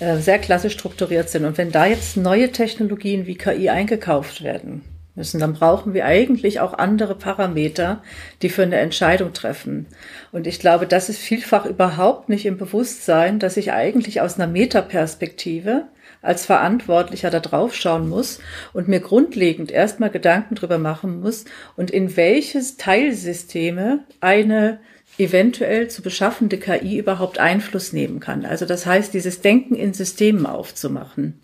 [0.00, 1.44] äh, sehr klassisch strukturiert sind.
[1.44, 4.82] Und wenn da jetzt neue Technologien wie KI eingekauft werden
[5.14, 8.02] müssen, dann brauchen wir eigentlich auch andere Parameter,
[8.40, 9.86] die für eine Entscheidung treffen.
[10.30, 14.50] Und ich glaube, das ist vielfach überhaupt nicht im Bewusstsein, dass ich eigentlich aus einer
[14.50, 15.84] Metaperspektive
[16.22, 18.38] als Verantwortlicher da drauf schauen muss
[18.72, 21.44] und mir grundlegend erstmal Gedanken drüber machen muss
[21.76, 24.78] und in welches Teilsysteme eine
[25.18, 28.46] eventuell zu beschaffende KI überhaupt Einfluss nehmen kann.
[28.46, 31.40] Also das heißt, dieses Denken in Systemen aufzumachen.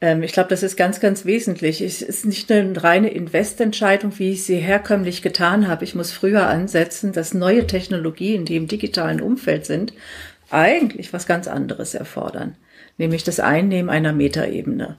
[0.00, 1.80] Ähm, ich glaube, das ist ganz, ganz wesentlich.
[1.80, 5.84] Es ist nicht eine reine Investentscheidung, wie ich sie herkömmlich getan habe.
[5.84, 9.94] Ich muss früher ansetzen, dass neue Technologien, die im digitalen Umfeld sind,
[10.50, 12.56] eigentlich was ganz anderes erfordern
[12.98, 14.96] nämlich das Einnehmen einer Metaebene.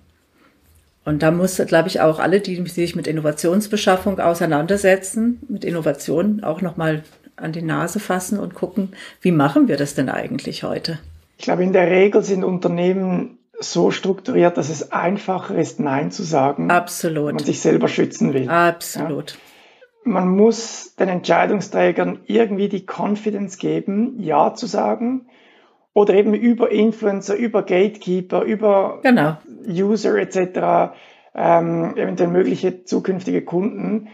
[1.05, 6.61] Und da muss, glaube ich, auch alle, die sich mit Innovationsbeschaffung auseinandersetzen, mit Innovationen auch
[6.61, 7.03] nochmal
[7.37, 10.99] an die Nase fassen und gucken, wie machen wir das denn eigentlich heute?
[11.37, 16.23] Ich glaube, in der Regel sind Unternehmen so strukturiert, dass es einfacher ist, Nein zu
[16.23, 16.69] sagen.
[16.69, 17.27] Absolut.
[17.27, 18.49] Wenn man sich selber schützen will.
[18.49, 19.31] Absolut.
[19.31, 19.37] Ja.
[20.03, 25.27] Man muss den Entscheidungsträgern irgendwie die Confidence geben, Ja zu sagen
[25.97, 29.37] oder eben über Influencer, über Gatekeeper, über genau.
[29.67, 30.93] User etc.,
[31.33, 34.09] ähm, eventuell mögliche zukünftige Kunden,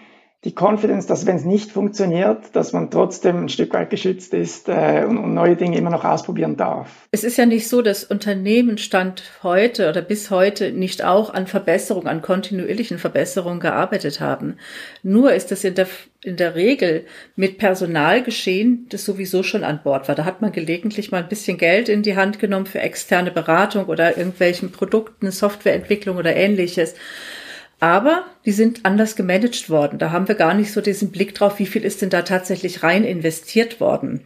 [0.45, 4.67] die Confidence, dass wenn es nicht funktioniert, dass man trotzdem ein Stück weit geschützt ist
[4.67, 6.89] äh, und, und, neue Dinge immer noch ausprobieren darf.
[7.11, 11.47] Es ist ja nicht so, dass Unternehmen Stand heute oder bis heute nicht auch an
[11.47, 14.57] Verbesserungen, an kontinuierlichen Verbesserungen gearbeitet haben.
[15.01, 15.87] Nur ist es in der,
[16.23, 17.05] in der Regel
[17.37, 20.15] mit Personal geschehen, das sowieso schon an Bord war.
[20.15, 23.85] Da hat man gelegentlich mal ein bisschen Geld in die Hand genommen für externe Beratung
[23.85, 26.95] oder irgendwelchen Produkten, Softwareentwicklung oder ähnliches.
[27.83, 29.99] Aber die sind anders gemanagt worden.
[29.99, 32.81] Da haben wir gar nicht so diesen Blick drauf, wie viel ist denn da tatsächlich
[32.81, 34.23] rein investiert worden.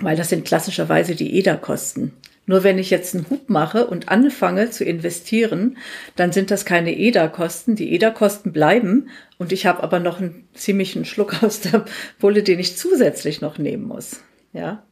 [0.00, 2.14] Weil das sind klassischerweise die EDA-Kosten.
[2.46, 5.76] Nur wenn ich jetzt einen Hub mache und anfange zu investieren,
[6.14, 7.76] dann sind das keine EDA-Kosten.
[7.76, 11.84] Die EDA-Kosten bleiben und ich habe aber noch einen ziemlichen Schluck aus der
[12.18, 14.22] Pulle, den ich zusätzlich noch nehmen muss.
[14.54, 14.86] Ja.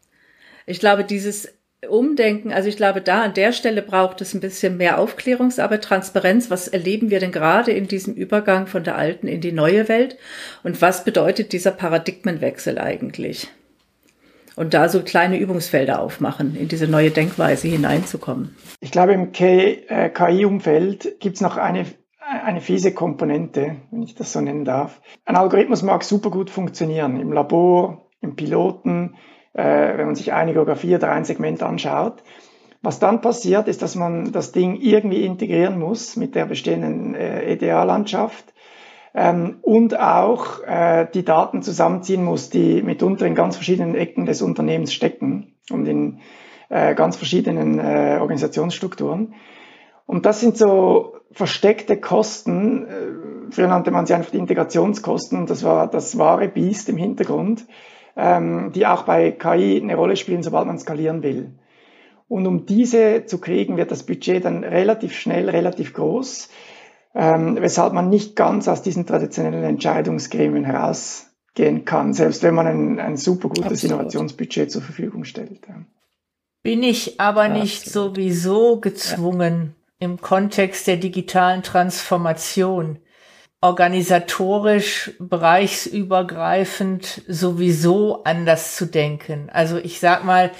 [0.67, 1.55] Ich glaube, dieses
[1.89, 2.53] umdenken.
[2.53, 6.51] Also ich glaube, da an der Stelle braucht es ein bisschen mehr Aufklärungsarbeit, Transparenz.
[6.51, 10.17] Was erleben wir denn gerade in diesem Übergang von der alten in die neue Welt?
[10.63, 13.49] Und was bedeutet dieser Paradigmenwechsel eigentlich?
[14.57, 18.57] Und da so kleine Übungsfelder aufmachen, in diese neue Denkweise hineinzukommen.
[18.81, 21.87] Ich glaube, im KI-Umfeld äh, gibt es noch eine,
[22.21, 25.01] eine fiese Komponente, wenn ich das so nennen darf.
[25.25, 29.17] Ein Algorithmus mag super gut funktionieren im Labor, im Piloten,
[29.55, 32.23] äh, wenn man sich eine Geografie oder ein Segment anschaut.
[32.83, 37.53] Was dann passiert, ist, dass man das Ding irgendwie integrieren muss mit der bestehenden äh,
[37.53, 38.53] EDA-Landschaft
[39.15, 44.43] ähm, und auch äh, die Daten zusammenziehen muss, die mitunter in ganz verschiedenen Ecken des
[44.43, 46.21] Unternehmens stecken und in
[46.69, 49.35] äh, ganz verschiedenen äh, Organisationsstrukturen.
[50.05, 52.87] Und das sind so versteckte Kosten.
[52.87, 55.47] Äh, früher nannte man sie einfach die Integrationskosten.
[55.47, 57.67] Das war das wahre Biest im Hintergrund
[58.17, 61.53] ähm, die auch bei KI eine Rolle spielen, sobald man skalieren will.
[62.29, 66.49] Und um diese zu kriegen, wird das Budget dann relativ schnell relativ groß,
[67.15, 73.01] ähm, weshalb man nicht ganz aus diesen traditionellen Entscheidungsgremien herausgehen kann, selbst wenn man ein,
[73.01, 73.93] ein super gutes Absolut.
[73.93, 75.61] Innovationsbudget zur Verfügung stellt.
[76.63, 78.17] Bin ich aber nicht Absolut.
[78.17, 80.07] sowieso gezwungen, ja.
[80.07, 82.99] im Kontext der digitalen Transformation
[83.65, 89.49] organisatorisch, bereichsübergreifend sowieso anders zu denken.
[89.51, 90.51] Also ich sag mal,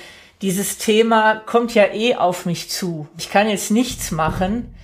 [0.41, 3.07] dieses Thema kommt ja eh auf mich zu.
[3.19, 4.75] Ich kann jetzt nichts machen,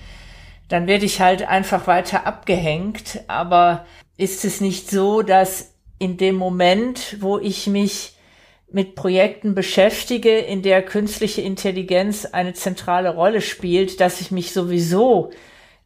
[0.69, 3.21] dann werde ich halt einfach weiter abgehängt.
[3.27, 8.13] Aber ist es nicht so, dass in dem Moment, wo ich mich
[8.71, 15.31] mit Projekten beschäftige, in der künstliche Intelligenz eine zentrale Rolle spielt, dass ich mich sowieso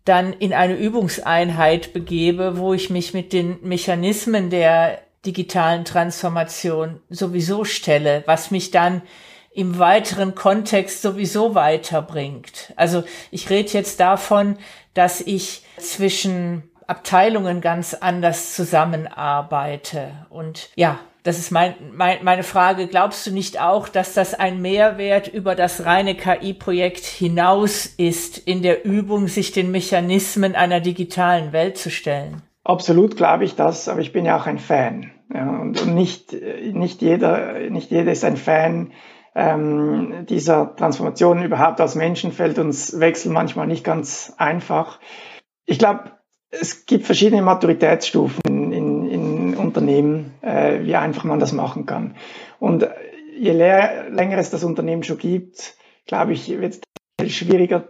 [0.05, 7.65] dann in eine Übungseinheit begebe, wo ich mich mit den Mechanismen der digitalen Transformation sowieso
[7.65, 9.01] stelle, was mich dann
[9.51, 12.73] im weiteren Kontext sowieso weiterbringt.
[12.75, 14.57] Also ich rede jetzt davon,
[14.93, 20.27] dass ich zwischen Abteilungen ganz anders zusammenarbeite.
[20.29, 22.85] Und ja, das ist mein, mein, meine Frage.
[22.85, 28.61] Glaubst du nicht auch, dass das ein Mehrwert über das reine KI-Projekt hinaus ist, in
[28.61, 32.43] der Übung, sich den Mechanismen einer digitalen Welt zu stellen?
[32.63, 35.11] Absolut glaube ich das, aber ich bin ja auch ein Fan.
[35.33, 38.91] Und, und nicht, nicht, jeder, nicht jeder ist ein Fan
[39.33, 41.43] ähm, dieser Transformation.
[41.43, 44.99] Überhaupt als Menschen fällt uns Wechsel manchmal nicht ganz einfach.
[45.65, 46.11] Ich glaube,
[46.51, 48.54] es gibt verschiedene Maturitätsstufen
[49.75, 52.15] Unternehmen, äh, wie einfach man das machen kann.
[52.59, 52.87] Und
[53.37, 56.79] je länger es das Unternehmen schon gibt, glaube ich, wird
[57.17, 57.89] es schwieriger,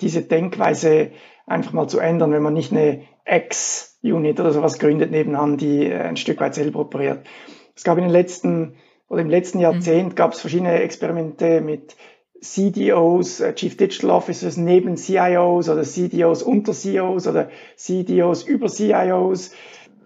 [0.00, 1.12] diese Denkweise
[1.46, 6.00] einfach mal zu ändern, wenn man nicht eine Ex-Unit oder sowas gründet nebenan, die äh,
[6.00, 7.26] ein Stück weit selber operiert.
[7.74, 8.74] Es gab in den letzten
[9.08, 10.14] oder im letzten Jahrzehnt mhm.
[10.14, 11.96] gab es verschiedene Experimente mit
[12.40, 19.52] CDOs, äh, Chief Digital Officers neben CIOs oder CDOs unter CEOs oder CDOs über CIOs,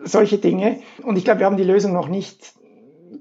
[0.02, 0.80] solche Dinge.
[1.02, 2.54] Und ich glaube, wir haben die Lösung noch nicht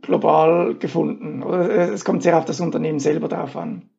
[0.02, 1.44] global gefunden.
[1.44, 3.90] Es kommt sehr auf das Unternehmen selber drauf an.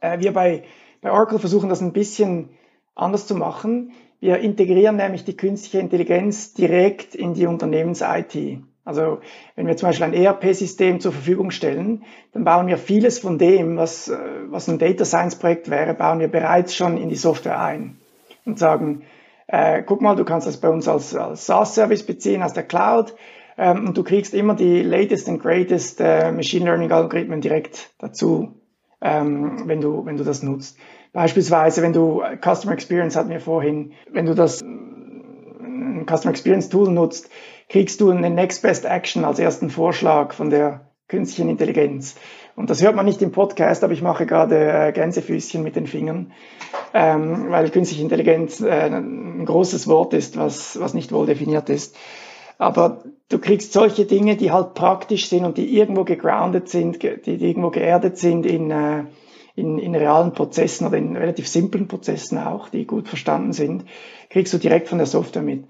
[0.00, 0.64] Äh, wir bei,
[1.00, 2.50] bei Oracle versuchen das ein bisschen
[2.94, 3.92] anders zu machen.
[4.20, 8.60] Wir integrieren nämlich die künstliche Intelligenz direkt in die Unternehmens-IT.
[8.84, 9.18] Also
[9.56, 13.76] wenn wir zum Beispiel ein ERP-System zur Verfügung stellen, dann bauen wir vieles von dem,
[13.76, 14.16] was, äh,
[14.48, 17.98] was ein Data Science-Projekt wäre, bauen wir bereits schon in die Software ein
[18.44, 19.02] und sagen,
[19.46, 23.14] äh, guck mal, du kannst das bei uns als, als SaaS-Service beziehen aus der Cloud
[23.56, 28.60] ähm, und du kriegst immer die latest and greatest äh, Machine Learning-Algorithmen direkt dazu,
[29.00, 30.78] ähm, wenn, du, wenn du das nutzt.
[31.12, 36.68] Beispielsweise, wenn du äh, Customer Experience hatten wir vorhin, wenn du das ein Customer Experience
[36.68, 37.30] Tool nutzt,
[37.68, 42.16] kriegst du eine Next Best Action als ersten Vorschlag von der künstlichen Intelligenz.
[42.56, 45.86] Und das hört man nicht im Podcast, aber ich mache gerade äh, Gänsefüßchen mit den
[45.86, 46.32] Fingern,
[46.94, 51.94] ähm, weil künstliche Intelligenz äh, ein großes Wort ist, was, was nicht wohl definiert ist.
[52.56, 57.36] Aber du kriegst solche Dinge, die halt praktisch sind und die irgendwo gegroundet sind, die,
[57.36, 59.04] die irgendwo geerdet sind in, äh,
[59.54, 63.84] in, in realen Prozessen oder in relativ simplen Prozessen auch, die gut verstanden sind,
[64.30, 65.64] kriegst du direkt von der Software mit.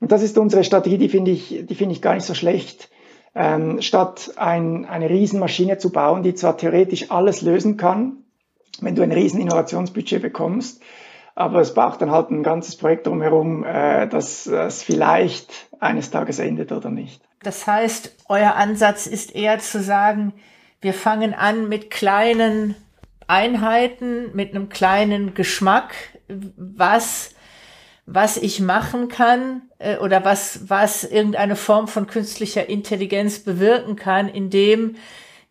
[0.00, 2.89] Und das ist unsere Strategie, die finde ich, die finde ich gar nicht so schlecht
[3.34, 8.24] ähm, statt ein, eine Riesenmaschine zu bauen, die zwar theoretisch alles lösen kann,
[8.80, 10.82] wenn du ein riesen Innovationsbudget bekommst,
[11.34, 16.38] aber es braucht dann halt ein ganzes Projekt drumherum, äh, dass es vielleicht eines Tages
[16.38, 17.22] endet oder nicht.
[17.42, 20.34] Das heißt, euer Ansatz ist eher zu sagen,
[20.80, 22.74] wir fangen an mit kleinen
[23.26, 25.94] Einheiten, mit einem kleinen Geschmack,
[26.28, 27.34] was
[28.12, 34.28] was ich machen kann äh, oder was, was irgendeine Form von künstlicher Intelligenz bewirken kann,
[34.28, 34.96] indem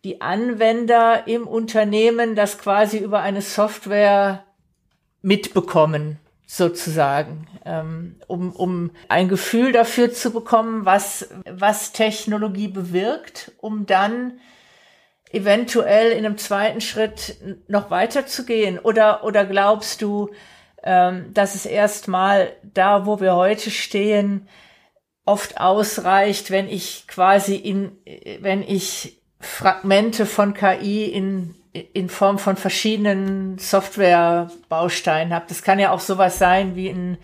[0.04, 4.44] die Anwender im Unternehmen das quasi über eine Software
[5.22, 13.86] mitbekommen, sozusagen, ähm, um, um ein Gefühl dafür zu bekommen, was, was Technologie bewirkt, um
[13.86, 14.38] dann
[15.32, 17.36] eventuell in einem zweiten Schritt
[17.68, 18.78] noch weiterzugehen?
[18.78, 20.30] Oder, oder glaubst du,
[20.82, 24.48] ähm, dass es erstmal da, wo wir heute stehen,
[25.24, 27.92] oft ausreicht, wenn ich quasi in,
[28.40, 35.46] wenn ich Fragmente von KI in, in Form von verschiedenen Softwarebausteinen habe.
[35.48, 37.18] Das kann ja auch sowas sein wie ein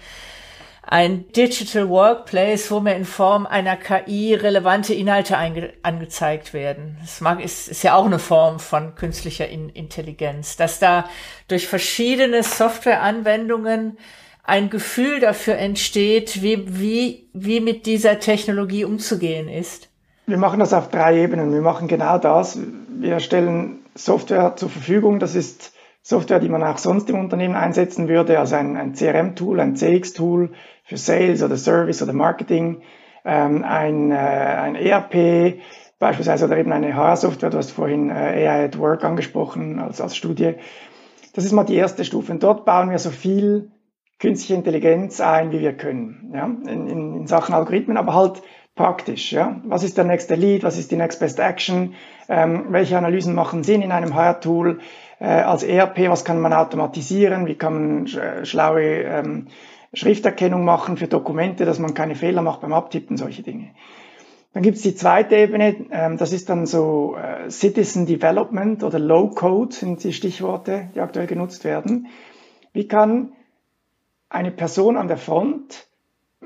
[0.89, 5.37] ein Digital Workplace, wo mir in Form einer KI relevante Inhalte
[5.83, 6.97] angezeigt werden.
[7.01, 11.05] Das mag, ist, ist ja auch eine Form von künstlicher in Intelligenz, dass da
[11.49, 13.99] durch verschiedene Softwareanwendungen
[14.45, 19.89] ein Gefühl dafür entsteht, wie, wie, wie mit dieser Technologie umzugehen ist.
[20.27, 21.53] Wir machen das auf drei Ebenen.
[21.53, 22.59] Wir machen genau das.
[22.89, 25.19] Wir stellen Software zur Verfügung.
[25.19, 25.73] Das ist
[26.07, 30.53] Software, die man auch sonst im Unternehmen einsetzen würde, also ein, ein CRM-Tool, ein CX-Tool
[30.85, 32.83] für Sales oder Service oder Marketing,
[33.25, 35.59] ähm, ein, äh, ein ERP
[35.99, 40.15] beispielsweise oder eben eine HR-Software, du hast vorhin äh, AI at Work angesprochen als, als
[40.15, 40.55] Studie.
[41.35, 42.31] Das ist mal die erste Stufe.
[42.31, 43.73] Und dort bauen wir so viel
[44.21, 48.43] künstliche Intelligenz ein, wie wir können, ja, in, in, in Sachen Algorithmen, aber halt
[48.77, 49.33] praktisch.
[49.33, 49.61] Ja?
[49.65, 50.63] Was ist der nächste Lead?
[50.63, 51.95] Was ist die Next Best Action?
[52.29, 54.79] Ähm, welche Analysen machen Sinn in einem Hire-Tool?
[55.19, 57.47] Äh, als ERP, was kann man automatisieren?
[57.47, 59.49] Wie kann man äh, schlaue ähm,
[59.97, 63.71] Schrifterkennung machen für Dokumente, dass man keine Fehler macht beim Abtippen, solche Dinge.
[64.53, 68.99] Dann gibt es die zweite Ebene, ähm, das ist dann so äh, Citizen Development oder
[68.99, 72.09] Low Code sind die Stichworte, die aktuell genutzt werden.
[72.73, 73.33] Wie kann
[74.29, 75.86] eine Person an der Front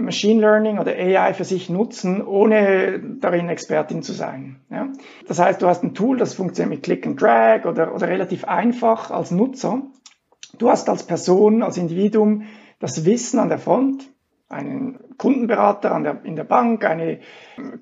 [0.04, 4.60] Machine Learning oder AI für sich nutzen, ohne darin Expertin zu sein.
[4.70, 4.88] Ja?
[5.26, 8.44] Das heißt, du hast ein Tool, das funktioniert mit Click and Drag oder, oder relativ
[8.44, 9.82] einfach als Nutzer.
[10.58, 12.44] Du hast als Person, als Individuum
[12.78, 14.10] das Wissen an der Front,
[14.48, 17.20] einen Kundenberater der, in der Bank, eine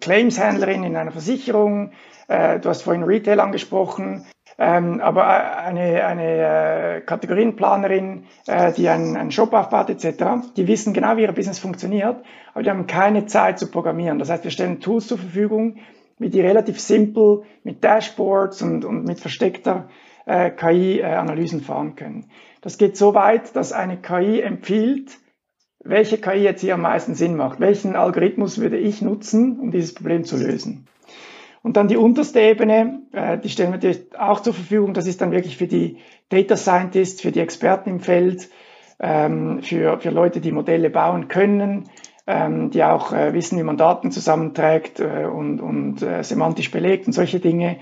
[0.00, 1.92] Claims-Händlerin in einer Versicherung,
[2.28, 4.26] äh, du hast vorhin Retail angesprochen,
[4.58, 10.92] ähm, aber eine, eine äh, Kategorienplanerin, äh, die einen, einen Shop aufbaut etc., die wissen
[10.92, 12.16] genau, wie ihr Business funktioniert,
[12.54, 14.18] aber die haben keine Zeit zu programmieren.
[14.18, 15.76] Das heißt, wir stellen Tools zur Verfügung,
[16.18, 19.88] wie die relativ simpel mit Dashboards und, und mit versteckter
[20.26, 22.30] äh, KI-Analysen äh, fahren können.
[22.60, 25.18] Das geht so weit, dass eine KI empfiehlt,
[25.84, 27.60] welche KI jetzt hier am meisten Sinn macht.
[27.60, 30.88] Welchen Algorithmus würde ich nutzen, um dieses Problem zu lösen?
[31.62, 34.94] Und dann die unterste Ebene, äh, die stellen wir auch zur Verfügung.
[34.94, 38.48] Das ist dann wirklich für die Data Scientists, für die Experten im Feld,
[39.00, 41.88] ähm, für, für Leute, die Modelle bauen können,
[42.26, 47.12] ähm, die auch äh, wissen, wie man Daten zusammenträgt äh, und, und semantisch belegt und
[47.12, 47.78] solche Dinge.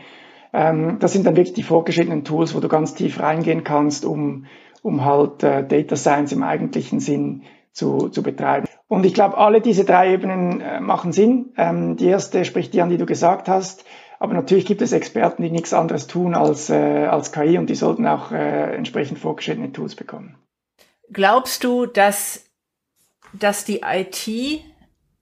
[0.53, 4.47] Ähm, das sind dann wirklich die vorgeschrittenen Tools, wo du ganz tief reingehen kannst, um,
[4.83, 8.67] um halt Data Science im eigentlichen Sinn zu, zu betreiben.
[8.89, 11.53] Und ich glaube, alle diese drei Ebenen äh, machen Sinn.
[11.57, 13.85] Ähm, die erste spricht die an, die du gesagt hast.
[14.19, 17.75] Aber natürlich gibt es Experten, die nichts anderes tun als, äh, als KI und die
[17.75, 20.37] sollten auch äh, entsprechend vorgeschrittene Tools bekommen.
[21.13, 22.45] Glaubst du, dass,
[23.33, 24.65] dass die IT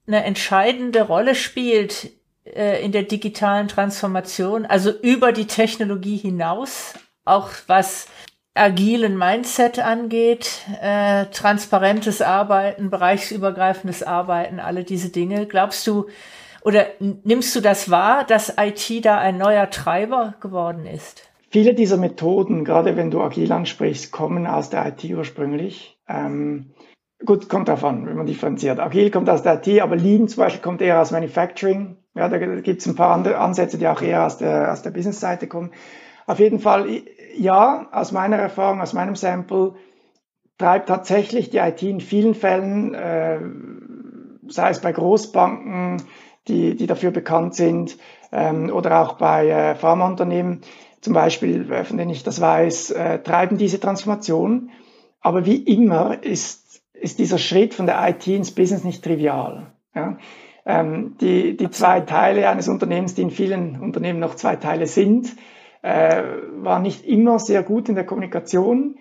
[0.07, 2.11] eine entscheidende Rolle spielt
[2.45, 6.93] äh, in der digitalen Transformation, also über die Technologie hinaus,
[7.25, 8.07] auch was
[8.55, 15.45] agilen Mindset angeht, äh, transparentes Arbeiten, bereichsübergreifendes Arbeiten, alle diese Dinge.
[15.45, 16.07] Glaubst du
[16.63, 21.29] oder nimmst du das wahr, dass IT da ein neuer Treiber geworden ist?
[21.51, 25.99] Viele dieser Methoden, gerade wenn du agil ansprichst, kommen aus der IT ursprünglich.
[26.07, 26.71] Ähm,
[27.23, 28.79] gut, kommt an, wenn man differenziert.
[28.79, 31.97] Agil kommt aus der IT, aber Lean zum Beispiel kommt eher aus Manufacturing.
[32.15, 34.91] Ja, da gibt es ein paar andere Ansätze, die auch eher aus der, aus der
[34.91, 35.71] Business-Seite kommen.
[36.25, 36.89] Auf jeden Fall,
[37.37, 39.75] ja, aus meiner Erfahrung, aus meinem Sample,
[40.57, 43.39] treibt tatsächlich die IT in vielen Fällen, äh,
[44.47, 46.01] sei es bei Großbanken,
[46.47, 47.97] die, die dafür bekannt sind,
[48.31, 50.61] ähm, oder auch bei äh, Pharmaunternehmen,
[51.01, 54.69] zum Beispiel, äh, von denen ich das weiß, äh, treiben diese Transformation.
[55.21, 59.73] Aber wie immer ist, ist dieser Schritt von der IT ins Business nicht trivial.
[59.93, 60.17] Ja?
[60.65, 65.35] Ähm, die, die zwei Teile eines Unternehmens, die in vielen Unternehmen noch zwei Teile sind,
[65.85, 66.23] äh,
[66.63, 68.97] waren nicht immer sehr gut in der Kommunikation.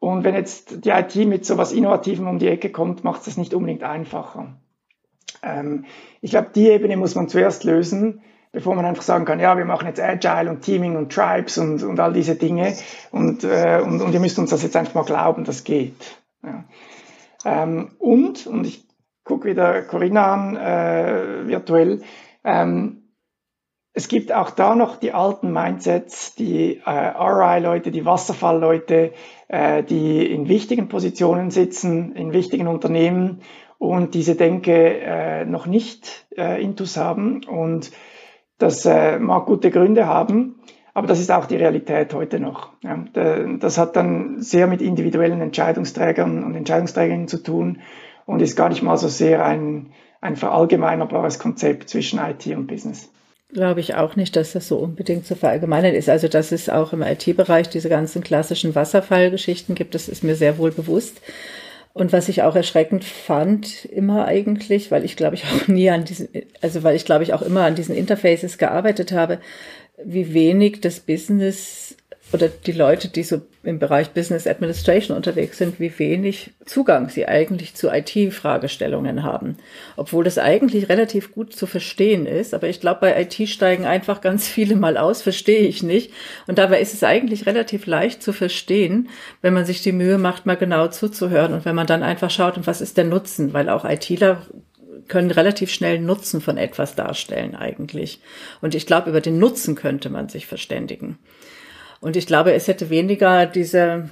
[0.00, 3.26] Und wenn jetzt die IT mit so etwas Innovativem um die Ecke kommt, macht es
[3.26, 4.56] das nicht unbedingt einfacher.
[5.44, 5.84] Ähm,
[6.20, 9.64] ich glaube, die Ebene muss man zuerst lösen, bevor man einfach sagen kann, ja, wir
[9.64, 12.74] machen jetzt Agile und Teaming und Tribes und, und all diese Dinge
[13.12, 16.18] und, äh, und, und ihr müsst uns das jetzt einfach mal glauben, das geht.
[16.42, 16.64] Ja.
[17.44, 18.88] Ähm, und, und ich
[19.22, 22.02] gucke wieder Corinna an, äh, virtuell,
[22.42, 22.97] ähm,
[23.98, 29.10] es gibt auch da noch die alten Mindsets, die äh, RI-Leute, die Wasserfall-Leute,
[29.48, 33.40] äh, die in wichtigen Positionen sitzen, in wichtigen Unternehmen
[33.78, 37.42] und diese Denke äh, noch nicht äh, intus haben.
[37.42, 37.90] Und
[38.58, 40.60] das äh, mag gute Gründe haben,
[40.94, 42.70] aber das ist auch die Realität heute noch.
[42.84, 43.04] Ja,
[43.58, 47.80] das hat dann sehr mit individuellen Entscheidungsträgern und Entscheidungsträgerinnen zu tun
[48.26, 49.90] und ist gar nicht mal so sehr ein,
[50.20, 53.10] ein verallgemeinerbares Konzept zwischen IT und Business.
[53.52, 56.10] Glaube ich auch nicht, dass das so unbedingt zu verallgemeinern ist.
[56.10, 60.58] Also, dass es auch im IT-Bereich diese ganzen klassischen Wasserfallgeschichten gibt, das ist mir sehr
[60.58, 61.22] wohl bewusst.
[61.94, 66.04] Und was ich auch erschreckend fand, immer eigentlich, weil ich glaube ich auch nie an
[66.04, 66.28] diesen,
[66.60, 69.38] also weil ich glaube ich auch immer an diesen Interfaces gearbeitet habe,
[70.04, 71.96] wie wenig das Business
[72.32, 77.26] oder die Leute, die so im Bereich Business Administration unterwegs sind, wie wenig Zugang sie
[77.26, 79.56] eigentlich zu IT-Fragestellungen haben.
[79.96, 82.52] Obwohl das eigentlich relativ gut zu verstehen ist.
[82.52, 86.12] Aber ich glaube, bei IT steigen einfach ganz viele mal aus, verstehe ich nicht.
[86.46, 89.08] Und dabei ist es eigentlich relativ leicht zu verstehen,
[89.40, 92.56] wenn man sich die Mühe macht, mal genau zuzuhören und wenn man dann einfach schaut,
[92.56, 93.54] und was ist der Nutzen?
[93.54, 94.42] Weil auch ITler
[95.08, 98.20] können relativ schnell Nutzen von etwas darstellen eigentlich.
[98.60, 101.18] Und ich glaube, über den Nutzen könnte man sich verständigen.
[102.00, 104.10] Und ich glaube, es hätte weniger diese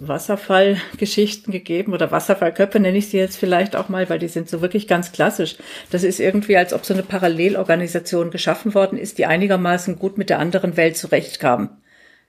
[0.00, 4.60] Wasserfallgeschichten gegeben oder Wasserfallköpfe nenne ich sie jetzt vielleicht auch mal, weil die sind so
[4.60, 5.56] wirklich ganz klassisch.
[5.90, 10.30] Das ist irgendwie, als ob so eine Parallelorganisation geschaffen worden ist, die einigermaßen gut mit
[10.30, 11.70] der anderen Welt zurechtkam.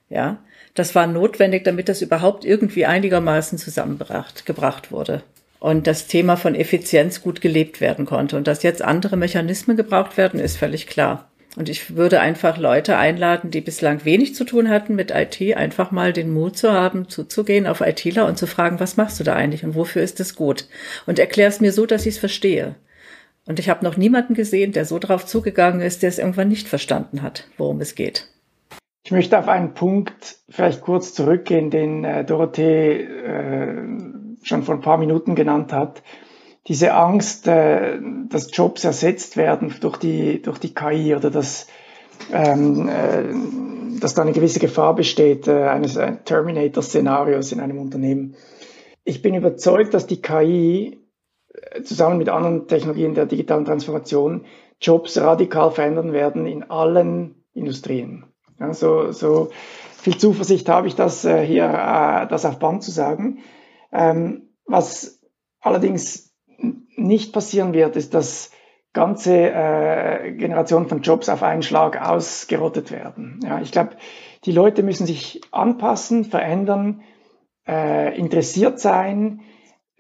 [0.10, 0.38] Ja,
[0.76, 5.24] das war notwendig, damit das überhaupt irgendwie einigermaßen zusammengebracht gebracht wurde.
[5.60, 8.38] Und das Thema von Effizienz gut gelebt werden konnte.
[8.38, 11.32] Und dass jetzt andere Mechanismen gebraucht werden, ist völlig klar.
[11.56, 15.92] Und ich würde einfach Leute einladen, die bislang wenig zu tun hatten mit IT, einfach
[15.92, 19.36] mal den Mut zu haben, zuzugehen auf ITler und zu fragen, was machst du da
[19.36, 20.68] eigentlich und wofür ist es gut?
[21.06, 22.76] Und erklär es mir so, dass ich es verstehe.
[23.48, 26.68] Und ich habe noch niemanden gesehen, der so drauf zugegangen ist, der es irgendwann nicht
[26.68, 28.28] verstanden hat, worum es geht.
[29.06, 33.84] Ich möchte auf einen Punkt vielleicht kurz zurückgehen, den äh, Dorothee äh,
[34.42, 36.02] schon vor ein paar Minuten genannt hat
[36.68, 38.00] diese Angst, äh,
[38.30, 41.68] dass Jobs ersetzt werden durch die, durch die KI oder dass,
[42.32, 45.94] ähm, äh, dass da eine gewisse Gefahr besteht, äh, eines
[46.26, 48.36] Terminator-Szenarios in einem Unternehmen.
[49.04, 51.06] Ich bin überzeugt, dass die KI
[51.54, 54.46] äh, zusammen mit anderen Technologien der digitalen Transformation
[54.82, 58.26] Jobs radikal verändern werden in allen Industrien.
[58.60, 59.50] Ja, so, so
[59.98, 63.40] viel Zuversicht habe ich, das äh, hier äh, das auf Band zu sagen.
[63.92, 65.22] Ähm, was
[65.62, 66.35] allerdings
[66.96, 68.52] nicht passieren wird, ist, dass
[68.94, 73.42] ganze äh, Generationen von Jobs auf einen Schlag ausgerottet werden.
[73.44, 73.98] Ja, ich glaube,
[74.46, 77.02] die Leute müssen sich anpassen, verändern,
[77.68, 79.42] äh, interessiert sein.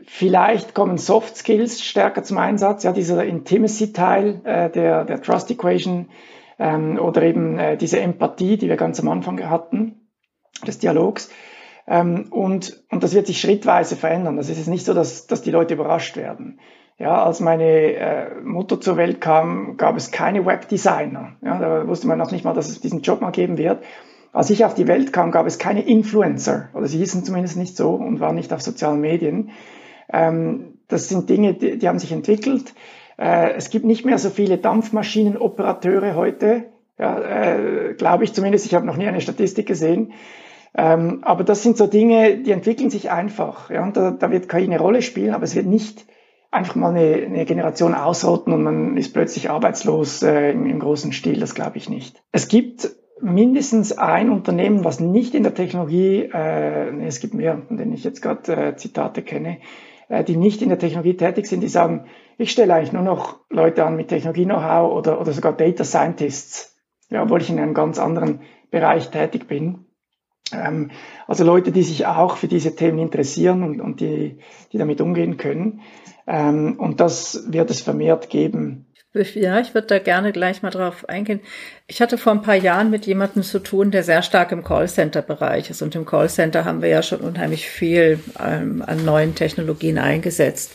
[0.06, 6.10] Vielleicht kommen Soft Skills stärker zum Einsatz, ja, dieser Intimacy-Teil äh, der, der Trust Equation
[6.58, 10.10] ähm, oder eben äh, diese Empathie, die wir ganz am Anfang hatten,
[10.66, 11.30] des Dialogs.
[11.88, 14.38] Ähm, und, und das wird sich schrittweise verändern.
[14.38, 16.60] Das ist nicht so, dass, dass die Leute überrascht werden.
[16.98, 21.34] Ja, als meine äh, Mutter zur Welt kam, gab es keine Webdesigner.
[21.41, 23.84] Ja, da wusste man noch nicht mal, dass es diesen Job mal geben wird.
[24.32, 27.76] Als ich auf die Welt kam, gab es keine Influencer, oder sie hießen zumindest nicht
[27.76, 29.52] so und waren nicht auf sozialen Medien.
[30.12, 32.74] Ähm, das sind Dinge, die, die haben sich entwickelt.
[33.18, 36.66] Äh, es gibt nicht mehr so viele Dampfmaschinenoperateure heute,
[36.98, 38.66] ja, äh, glaube ich zumindest.
[38.66, 40.14] Ich habe noch nie eine Statistik gesehen.
[40.78, 43.70] Ähm, aber das sind so Dinge, die entwickeln sich einfach.
[43.70, 46.06] Ja, und da, da wird KI eine Rolle spielen, aber es wird nicht
[46.52, 51.12] einfach mal eine, eine Generation ausrotten und man ist plötzlich arbeitslos äh, im, im großen
[51.12, 51.39] Stil.
[51.39, 52.24] Das glaube ich nicht.
[52.32, 52.89] Es gibt
[53.22, 57.93] mindestens ein Unternehmen, was nicht in der Technologie, äh, nee, es gibt mehr, von denen
[57.93, 59.60] ich jetzt gerade äh, Zitate kenne,
[60.10, 62.06] äh, die nicht in der Technologie tätig sind, die sagen,
[62.38, 66.76] ich stelle eigentlich nur noch Leute an mit Technologie-Know-how oder, oder sogar Data Scientists,
[67.10, 68.41] ja, obwohl ich in einem ganz anderen
[68.72, 69.86] Bereich tätig bin.
[70.52, 70.91] Ähm,
[71.28, 74.39] also Leute, die sich auch für diese Themen interessieren und, und die,
[74.74, 75.82] die damit umgehen können.
[76.28, 78.88] Ähm, und das wird es vermehrt geben.
[79.13, 81.39] Ja, ich würde da gerne gleich mal drauf eingehen.
[81.88, 85.69] Ich hatte vor ein paar Jahren mit jemandem zu tun, der sehr stark im Callcenter-Bereich
[85.69, 85.82] ist.
[85.82, 90.73] Und im Callcenter haben wir ja schon unheimlich viel ähm, an neuen Technologien eingesetzt.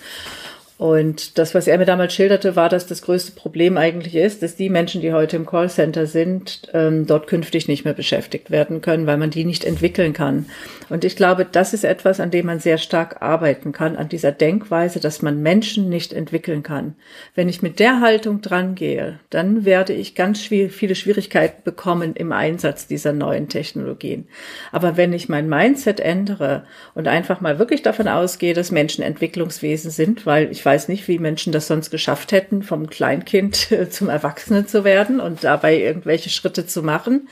[0.80, 4.56] Und das, was er mir damals schilderte, war, dass das größte Problem eigentlich ist, dass
[4.56, 9.06] die Menschen, die heute im Callcenter sind, ähm, dort künftig nicht mehr beschäftigt werden können,
[9.06, 10.46] weil man die nicht entwickeln kann.
[10.88, 14.32] Und ich glaube, das ist etwas, an dem man sehr stark arbeiten kann, an dieser
[14.32, 16.94] Denkweise, dass man Menschen nicht entwickeln kann.
[17.34, 22.32] Wenn ich mit der Haltung dran gehe, dann werde ich ganz viele Schwierigkeiten bekommen im
[22.32, 24.28] Einsatz dieser neuen Technologien.
[24.72, 26.64] Aber wenn ich mein Mindset ändere
[26.94, 31.18] und einfach mal wirklich davon ausgehe, dass Menschen Entwicklungswesen sind, weil ich weiß nicht, wie
[31.18, 36.66] Menschen das sonst geschafft hätten, vom Kleinkind zum Erwachsenen zu werden und dabei irgendwelche Schritte
[36.66, 37.28] zu machen.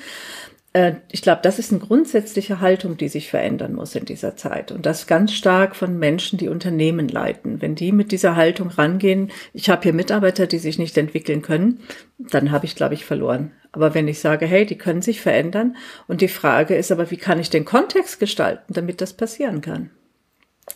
[0.72, 4.70] Äh, ich glaube, das ist eine grundsätzliche Haltung, die sich verändern muss in dieser Zeit.
[4.72, 7.60] Und das ganz stark von Menschen, die Unternehmen leiten.
[7.60, 11.80] Wenn die mit dieser Haltung rangehen, ich habe hier Mitarbeiter, die sich nicht entwickeln können,
[12.18, 13.52] dann habe ich, glaube ich, verloren.
[13.72, 15.76] Aber wenn ich sage, hey, die können sich verändern
[16.06, 19.90] und die Frage ist aber, wie kann ich den Kontext gestalten, damit das passieren kann?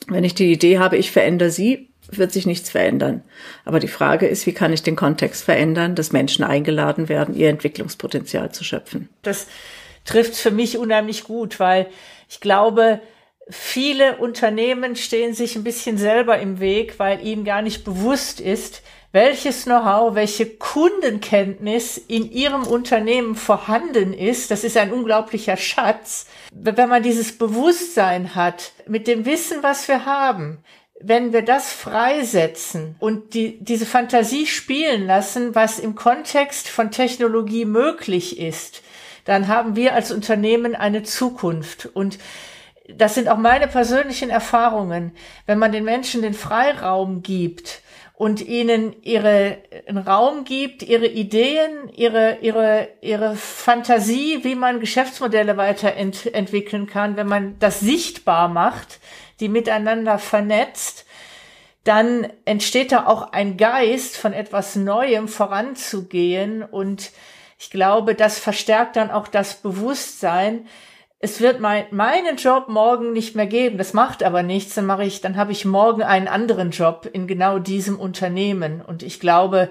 [0.08, 3.22] Wenn ich die Idee habe, ich verändere sie, wird sich nichts verändern.
[3.64, 7.48] Aber die Frage ist, wie kann ich den Kontext verändern, dass Menschen eingeladen werden, ihr
[7.48, 9.08] Entwicklungspotenzial zu schöpfen?
[9.22, 9.46] Das
[10.04, 11.86] trifft für mich unheimlich gut, weil
[12.28, 13.00] ich glaube,
[13.48, 18.82] viele Unternehmen stehen sich ein bisschen selber im Weg, weil ihnen gar nicht bewusst ist,
[19.12, 24.50] welches Know-how, welche Kundenkenntnis in ihrem Unternehmen vorhanden ist.
[24.50, 26.26] Das ist ein unglaublicher Schatz.
[26.50, 30.64] Wenn man dieses Bewusstsein hat, mit dem Wissen, was wir haben,
[31.04, 37.64] wenn wir das freisetzen und die, diese Fantasie spielen lassen, was im Kontext von Technologie
[37.64, 38.82] möglich ist,
[39.24, 41.88] dann haben wir als Unternehmen eine Zukunft.
[41.92, 42.18] Und
[42.88, 45.12] das sind auch meine persönlichen Erfahrungen.
[45.46, 47.82] Wenn man den Menschen den Freiraum gibt
[48.14, 55.56] und ihnen ihre einen Raum gibt, ihre Ideen, ihre ihre ihre Fantasie, wie man Geschäftsmodelle
[55.56, 59.00] weiterentwickeln kann, wenn man das sichtbar macht,
[59.42, 61.04] die miteinander vernetzt,
[61.84, 67.10] dann entsteht da auch ein Geist von etwas Neuem voranzugehen und
[67.58, 70.66] ich glaube, das verstärkt dann auch das Bewusstsein.
[71.20, 73.78] Es wird mein, meinen Job morgen nicht mehr geben.
[73.78, 74.74] Das macht aber nichts.
[74.74, 78.80] Dann mache ich, dann habe ich morgen einen anderen Job in genau diesem Unternehmen.
[78.80, 79.68] Und ich glaube,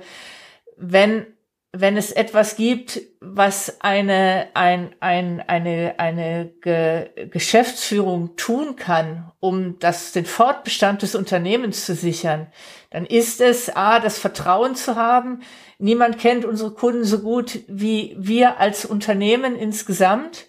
[0.78, 1.26] wenn
[1.74, 9.80] wenn es etwas gibt, was eine, ein, ein, eine, eine Ge Geschäftsführung tun kann, um
[9.80, 12.48] das, den Fortbestand des Unternehmens zu sichern,
[12.90, 15.44] dann ist es, A, das Vertrauen zu haben.
[15.78, 20.48] Niemand kennt unsere Kunden so gut wie wir als Unternehmen insgesamt.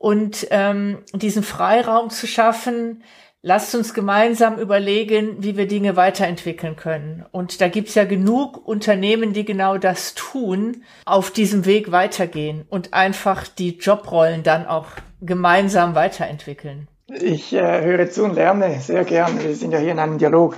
[0.00, 3.04] Und ähm, diesen Freiraum zu schaffen,
[3.42, 7.24] lasst uns gemeinsam überlegen, wie wir Dinge weiterentwickeln können.
[7.32, 12.94] Und da gibt's ja genug Unternehmen, die genau das tun, auf diesem Weg weitergehen und
[12.94, 14.86] einfach die Jobrollen dann auch
[15.20, 16.88] gemeinsam weiterentwickeln.
[17.08, 19.42] Ich äh, höre zu und lerne sehr gern.
[19.42, 20.56] Wir sind ja hier in einem Dialog.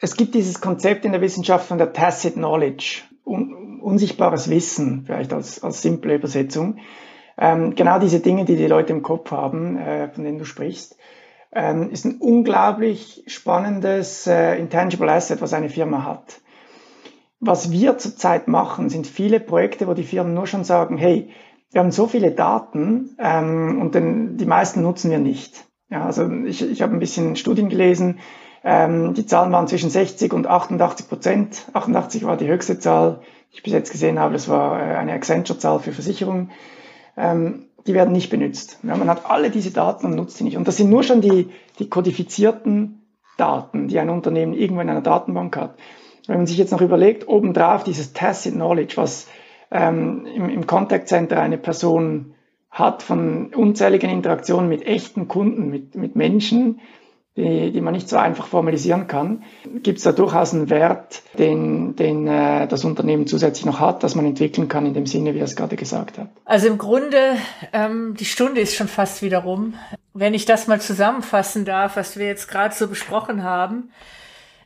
[0.00, 5.32] Es gibt dieses Konzept in der Wissenschaft von der Tacit Knowledge, un unsichtbares Wissen, vielleicht
[5.32, 6.78] als, als simple Übersetzung.
[7.36, 10.96] Ähm, genau diese Dinge, die die Leute im Kopf haben, äh, von denen du sprichst
[11.52, 16.40] ähm, ist ein unglaublich spannendes äh, Intangible Asset, was eine Firma hat.
[17.40, 21.30] Was wir zurzeit machen, sind viele Projekte, wo die Firmen nur schon sagen, hey,
[21.70, 25.64] wir haben so viele Daten ähm, und den, die meisten nutzen wir nicht.
[25.90, 28.20] Ja, also ich, ich habe ein bisschen Studien gelesen,
[28.64, 31.68] ähm, die Zahlen waren zwischen 60 und 88 Prozent.
[31.72, 35.12] 88 war die höchste Zahl, die ich bis jetzt gesehen habe, das war äh, eine
[35.12, 36.52] Accenture-Zahl für Versicherungen.
[37.16, 38.78] Ähm, die werden nicht benutzt.
[38.82, 40.56] Ja, man hat alle diese Daten und nutzt sie nicht.
[40.56, 43.02] Und das sind nur schon die, die kodifizierten
[43.36, 45.78] Daten, die ein Unternehmen irgendwo in einer Datenbank hat.
[46.26, 49.26] Wenn man sich jetzt noch überlegt, obendrauf dieses Tacit Knowledge, was
[49.70, 52.34] ähm, im, im Contact Center eine Person
[52.70, 56.80] hat von unzähligen Interaktionen mit echten Kunden, mit, mit Menschen,
[57.36, 59.44] die, die man nicht so einfach formalisieren kann,
[59.82, 64.14] gibt es da durchaus einen Wert, den, den äh, das Unternehmen zusätzlich noch hat, dass
[64.14, 66.28] man entwickeln kann in dem Sinne, wie er es gerade gesagt hat.
[66.44, 67.36] Also im Grunde,
[67.72, 69.74] ähm, die Stunde ist schon fast wieder rum.
[70.12, 73.90] Wenn ich das mal zusammenfassen darf, was wir jetzt gerade so besprochen haben,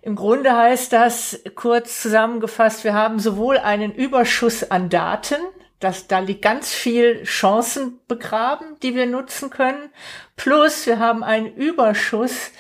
[0.03, 5.37] im Grunde heißt das, kurz zusammengefasst, wir haben sowohl einen Überschuss an Daten,
[5.81, 9.91] dass da liegt ganz viel Chancen begraben, die wir nutzen können.
[10.37, 12.51] Plus wir haben einen Überschuss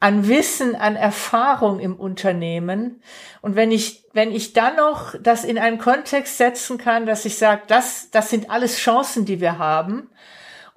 [0.00, 3.02] an Wissen, an Erfahrung im Unternehmen.
[3.42, 7.36] Und wenn ich, wenn ich dann noch das in einen Kontext setzen kann, dass ich
[7.36, 10.08] sage, das, das sind alles Chancen, die wir haben,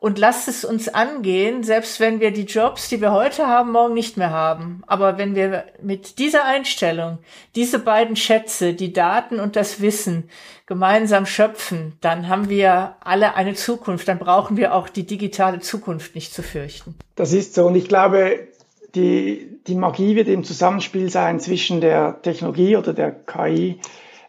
[0.01, 3.93] und lasst es uns angehen, selbst wenn wir die Jobs, die wir heute haben, morgen
[3.93, 4.81] nicht mehr haben.
[4.87, 7.19] Aber wenn wir mit dieser Einstellung
[7.53, 10.27] diese beiden Schätze, die Daten und das Wissen,
[10.65, 14.07] gemeinsam schöpfen, dann haben wir alle eine Zukunft.
[14.07, 16.95] Dann brauchen wir auch die digitale Zukunft nicht zu fürchten.
[17.15, 17.67] Das ist so.
[17.67, 18.47] Und ich glaube,
[18.95, 23.79] die, die Magie wird im Zusammenspiel sein zwischen der Technologie oder der KI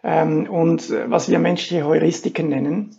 [0.04, 2.98] ähm, und äh, was wir menschliche Heuristiken nennen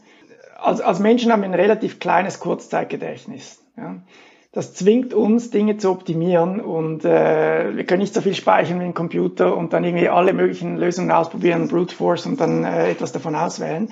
[0.63, 3.63] als, als Menschen haben wir ein relativ kleines Kurzzeitgedächtnis.
[3.77, 4.01] Ja.
[4.51, 8.83] Das zwingt uns, Dinge zu optimieren und äh, wir können nicht so viel speichern wie
[8.83, 13.11] ein Computer und dann irgendwie alle möglichen Lösungen ausprobieren, Brute Force und dann äh, etwas
[13.11, 13.89] davon auswählen.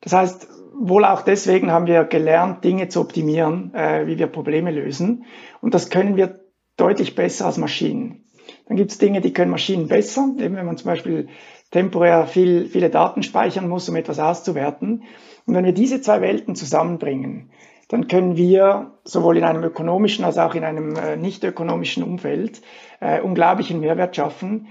[0.00, 4.72] Das heißt, wohl auch deswegen haben wir gelernt, Dinge zu optimieren, äh, wie wir Probleme
[4.72, 5.24] lösen.
[5.60, 6.40] Und das können wir
[6.76, 8.24] deutlich besser als Maschinen.
[8.66, 11.28] Dann gibt es Dinge, die können Maschinen besser, eben wenn man zum Beispiel
[11.70, 15.04] temporär viel, viele Daten speichern muss, um etwas auszuwerten.
[15.46, 17.50] Und wenn wir diese zwei Welten zusammenbringen,
[17.88, 22.60] dann können wir sowohl in einem ökonomischen als auch in einem äh, nicht ökonomischen Umfeld
[23.00, 24.66] äh, unglaublichen Mehrwert schaffen,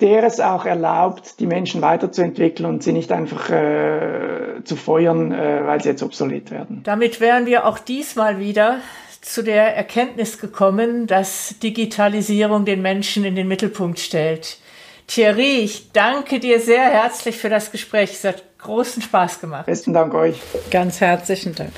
[0.00, 5.66] der es auch erlaubt, die Menschen weiterzuentwickeln und sie nicht einfach äh, zu feuern, äh,
[5.66, 6.80] weil sie jetzt obsolet werden.
[6.84, 8.80] Damit wären wir auch diesmal wieder
[9.20, 14.58] zu der Erkenntnis gekommen, dass Digitalisierung den Menschen in den Mittelpunkt stellt.
[15.06, 18.12] Thierry, ich danke dir sehr herzlich für das Gespräch.
[18.12, 19.66] Es hat großen Spaß gemacht.
[19.66, 20.40] Besten Dank euch.
[20.70, 21.70] Ganz herzlichen Dank.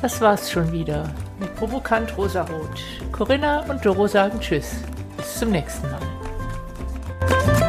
[0.00, 1.08] Das war's schon wieder
[1.38, 2.82] mit Provokant Rosarot.
[3.12, 4.82] Corinna und Doro sagen Tschüss.
[5.16, 7.61] Bis zum nächsten Mal.